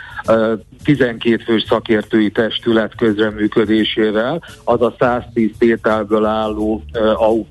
12 0.84 1.42
fős 1.44 1.64
szakértői 1.68 2.30
testület 2.30 2.94
közreműködésével, 2.96 4.42
az 4.64 4.82
a 4.82 4.94
110 4.98 5.50
tételből 5.58 6.24
álló 6.24 6.82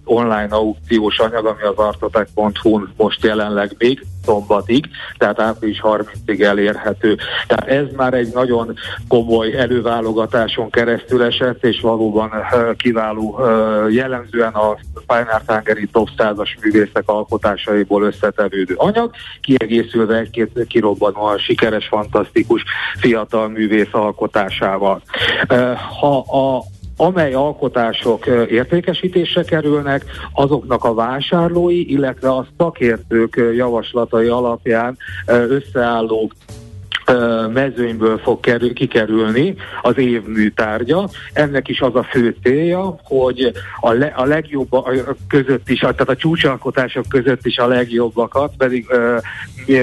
online 0.03 0.47
aukciós 0.49 1.19
anyag, 1.19 1.45
ami 1.45 1.62
az 1.62 1.77
artotek.hu 1.77 2.82
most 2.97 3.23
jelenleg 3.23 3.75
még 3.77 4.05
szombatig, 4.25 4.89
tehát 5.17 5.39
április 5.39 5.82
30-ig 5.84 6.41
elérhető. 6.41 7.17
Tehát 7.47 7.67
ez 7.67 7.86
már 7.95 8.13
egy 8.13 8.34
nagyon 8.34 8.75
komoly 9.08 9.58
előválogatáson 9.58 10.69
keresztül 10.69 11.23
esett, 11.23 11.65
és 11.65 11.79
valóban 11.82 12.32
kiváló 12.77 13.39
jellemzően 13.89 14.53
a 14.53 14.77
Hungary 15.47 15.88
top 15.91 16.10
100-as 16.17 16.49
művészek 16.62 17.03
alkotásaiból 17.05 18.03
összetevődő 18.03 18.73
anyag, 18.77 19.12
kiegészülve 19.41 20.17
egy-két 20.17 20.65
kirobbanóan 20.67 21.38
sikeres, 21.38 21.88
fantasztikus 21.88 22.59
fiatal 23.00 23.48
művész 23.48 23.89
alkotásával. 23.91 25.02
Ha 26.00 26.17
a 26.19 26.63
amely 27.02 27.34
alkotások 27.34 28.26
értékesítésre 28.50 29.43
kerülnek, 29.43 30.06
azoknak 30.34 30.84
a 30.84 30.93
vásárlói, 30.93 31.91
illetve 31.91 32.30
a 32.30 32.48
szakértők 32.58 33.41
javaslatai 33.56 34.28
alapján 34.28 34.98
összeálló 35.26 36.32
mezőnyből 37.54 38.17
fog 38.17 38.39
kerül, 38.39 38.74
kikerülni 38.74 39.56
az 39.82 39.98
év 39.98 40.24
műtárgya. 40.24 41.10
Ennek 41.34 41.67
is 41.67 41.82
az 41.82 41.95
a 41.95 42.04
fő 42.04 42.36
célja, 42.43 43.00
hogy 43.04 43.52
a, 43.80 43.91
le, 43.91 44.06
a 44.06 44.26
legjobb 44.26 44.69
között 45.28 45.69
is, 45.69 45.80
tehát 45.80 46.10
a 46.10 46.15
csúcsalkotások 46.15 47.06
között 47.10 47.45
is 47.45 47.58
a 47.58 47.67
legjobbakat 47.67 48.54
pedig 48.58 48.86
ö, 48.89 49.17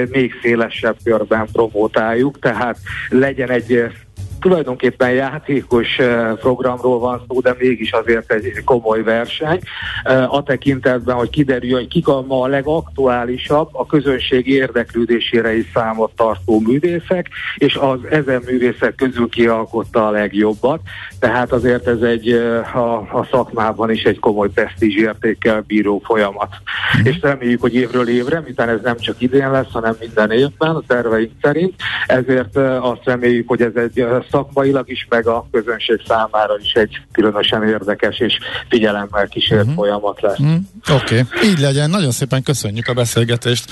még 0.09 0.33
szélesebb 0.41 0.95
körben 1.03 1.47
promotáljuk, 1.51 2.39
tehát 2.39 2.77
legyen 3.09 3.49
egy 3.49 3.89
tulajdonképpen 4.39 5.11
játékos 5.11 5.99
eh, 5.99 6.33
programról 6.35 6.99
van 6.99 7.21
szó, 7.27 7.39
de 7.39 7.55
mégis 7.59 7.91
azért 7.91 8.31
egy 8.31 8.63
komoly 8.63 9.03
verseny. 9.03 9.59
Eh, 10.03 10.33
a 10.33 10.43
tekintetben, 10.43 11.15
hogy 11.15 11.29
kiderül, 11.29 11.73
hogy 11.73 11.87
kik 11.87 12.07
a 12.07 12.21
ma 12.27 12.41
a 12.41 12.47
legaktuálisabb, 12.47 13.69
a 13.71 13.85
közönség 13.85 14.47
érdeklődésére 14.47 15.57
is 15.57 15.65
számot 15.73 16.11
tartó 16.15 16.59
művészek, 16.59 17.29
és 17.55 17.75
az 17.75 17.99
ezen 18.09 18.41
művészek 18.45 18.95
közül 18.95 19.29
kialkotta 19.29 20.07
a 20.07 20.11
legjobbat. 20.11 20.79
Tehát 21.19 21.51
azért 21.51 21.87
ez 21.87 22.01
egy 22.01 22.31
eh, 22.31 22.75
a, 22.75 22.97
a 22.97 23.27
szakmában 23.31 23.91
is 23.91 24.03
egy 24.03 24.19
komoly 24.19 24.49
értékkel 24.79 25.63
bíró 25.67 26.01
folyamat. 26.05 26.55
Mm. 26.99 27.05
És 27.05 27.19
reméljük, 27.21 27.61
hogy 27.61 27.73
évről 27.73 28.09
évre, 28.09 28.39
miután 28.39 28.69
ez 28.69 28.79
nem 28.83 28.97
csak 28.97 29.21
idén 29.21 29.51
lesz, 29.51 29.71
hanem 29.71 29.95
minden 29.99 30.31
évben 30.31 30.75
a 30.75 30.81
terveink 30.87 31.31
szerint, 31.41 31.73
ezért 32.07 32.57
azt 32.57 33.01
reméljük, 33.03 33.47
hogy 33.47 33.61
ez 33.61 33.75
egy 33.75 34.05
szakmailag 34.31 34.89
is, 34.89 35.05
meg 35.09 35.27
a 35.27 35.47
közönség 35.51 36.01
számára 36.07 36.57
is 36.61 36.71
egy 36.73 37.01
különösen 37.11 37.67
érdekes 37.67 38.19
és 38.19 38.37
figyelemmel 38.69 39.27
kísért 39.27 39.61
uh-huh. 39.61 39.75
folyamat 39.75 40.21
lesz. 40.21 40.39
Uh-huh. 40.39 40.59
Oké, 41.01 41.19
okay. 41.19 41.49
így 41.49 41.59
legyen. 41.59 41.89
Nagyon 41.89 42.11
szépen 42.11 42.43
köszönjük 42.43 42.87
a 42.87 42.93
beszélgetést, 42.93 43.71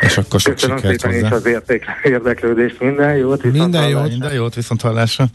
és 0.00 0.18
akkor 0.18 0.40
sok 0.40 0.54
Köszönöm 0.54 0.76
sikert 0.76 1.00
szépen 1.00 1.14
hozzá. 1.14 1.26
is 1.26 1.32
az 1.32 1.46
érték, 1.46 1.84
érdeklődést. 2.02 2.80
Minden 2.80 3.16
jót, 3.16 3.42
viszont 3.42 3.62
Minden 3.62 3.88
jót, 3.88 4.08
minden 4.08 4.32
jót, 4.32 4.54
viszont 4.54 4.80
hallásra. 4.80 5.26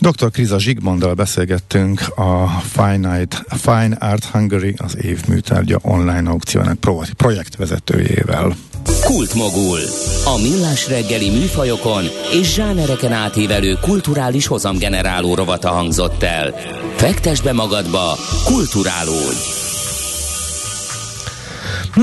Dr. 0.00 0.30
Kriza 0.30 0.58
Zsigmonddal 0.58 1.14
beszélgettünk 1.14 2.00
a 2.16 2.46
Fine, 2.46 3.26
Fine 3.48 3.96
Art 3.98 4.24
Hungary 4.24 4.74
az 4.76 4.96
év 5.04 5.20
műtárgya 5.28 5.78
online 5.82 6.30
aukciónak 6.30 6.78
projektvezetőjével. 7.16 8.56
Kultmogul. 9.04 9.78
A 10.24 10.38
millás 10.42 10.88
reggeli 10.88 11.30
műfajokon 11.30 12.04
és 12.40 12.54
zsánereken 12.54 13.12
átívelő 13.12 13.78
kulturális 13.80 14.46
hozamgeneráló 14.46 15.34
rovata 15.34 15.68
hangzott 15.68 16.22
el. 16.22 16.54
Fektes 16.96 17.40
be 17.40 17.52
magadba, 17.52 18.16
kulturálódj! 18.44 19.67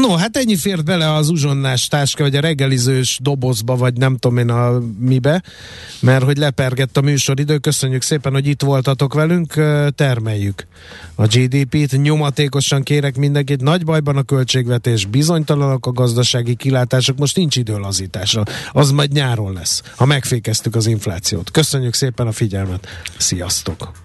No, 0.01 0.15
hát 0.15 0.38
ennyi 0.38 0.55
fért 0.55 0.84
bele 0.84 1.13
az 1.13 1.29
uzsonnás 1.29 1.88
táska, 1.88 2.23
vagy 2.23 2.36
a 2.36 2.39
reggelizős 2.39 3.19
dobozba, 3.21 3.75
vagy 3.75 3.97
nem 3.97 4.17
tudom 4.17 4.38
én 4.38 4.49
a 4.49 4.79
mibe, 4.99 5.43
mert 5.99 6.23
hogy 6.23 6.38
lepergett 6.38 6.97
a 6.97 7.01
műsoridő. 7.01 7.58
Köszönjük 7.58 8.01
szépen, 8.01 8.31
hogy 8.31 8.47
itt 8.47 8.62
voltatok 8.62 9.13
velünk, 9.13 9.53
termeljük 9.95 10.67
a 11.15 11.25
GDP-t. 11.25 12.01
Nyomatékosan 12.01 12.84
kérek 12.84 13.15
mindenkit, 13.15 13.62
nagy 13.62 13.86
bajban 13.86 14.17
a 14.17 14.23
költségvetés, 14.23 15.05
bizonytalanok 15.05 15.86
a 15.86 15.91
gazdasági 15.91 16.55
kilátások, 16.55 17.17
most 17.17 17.36
nincs 17.36 17.55
időlazításra. 17.55 18.43
Az 18.71 18.91
majd 18.91 19.12
nyáron 19.12 19.53
lesz, 19.53 19.81
ha 19.95 20.05
megfékeztük 20.05 20.75
az 20.75 20.88
inflációt. 20.88 21.51
Köszönjük 21.51 21.93
szépen 21.93 22.27
a 22.27 22.31
figyelmet. 22.31 22.88
Sziasztok! 23.17 24.04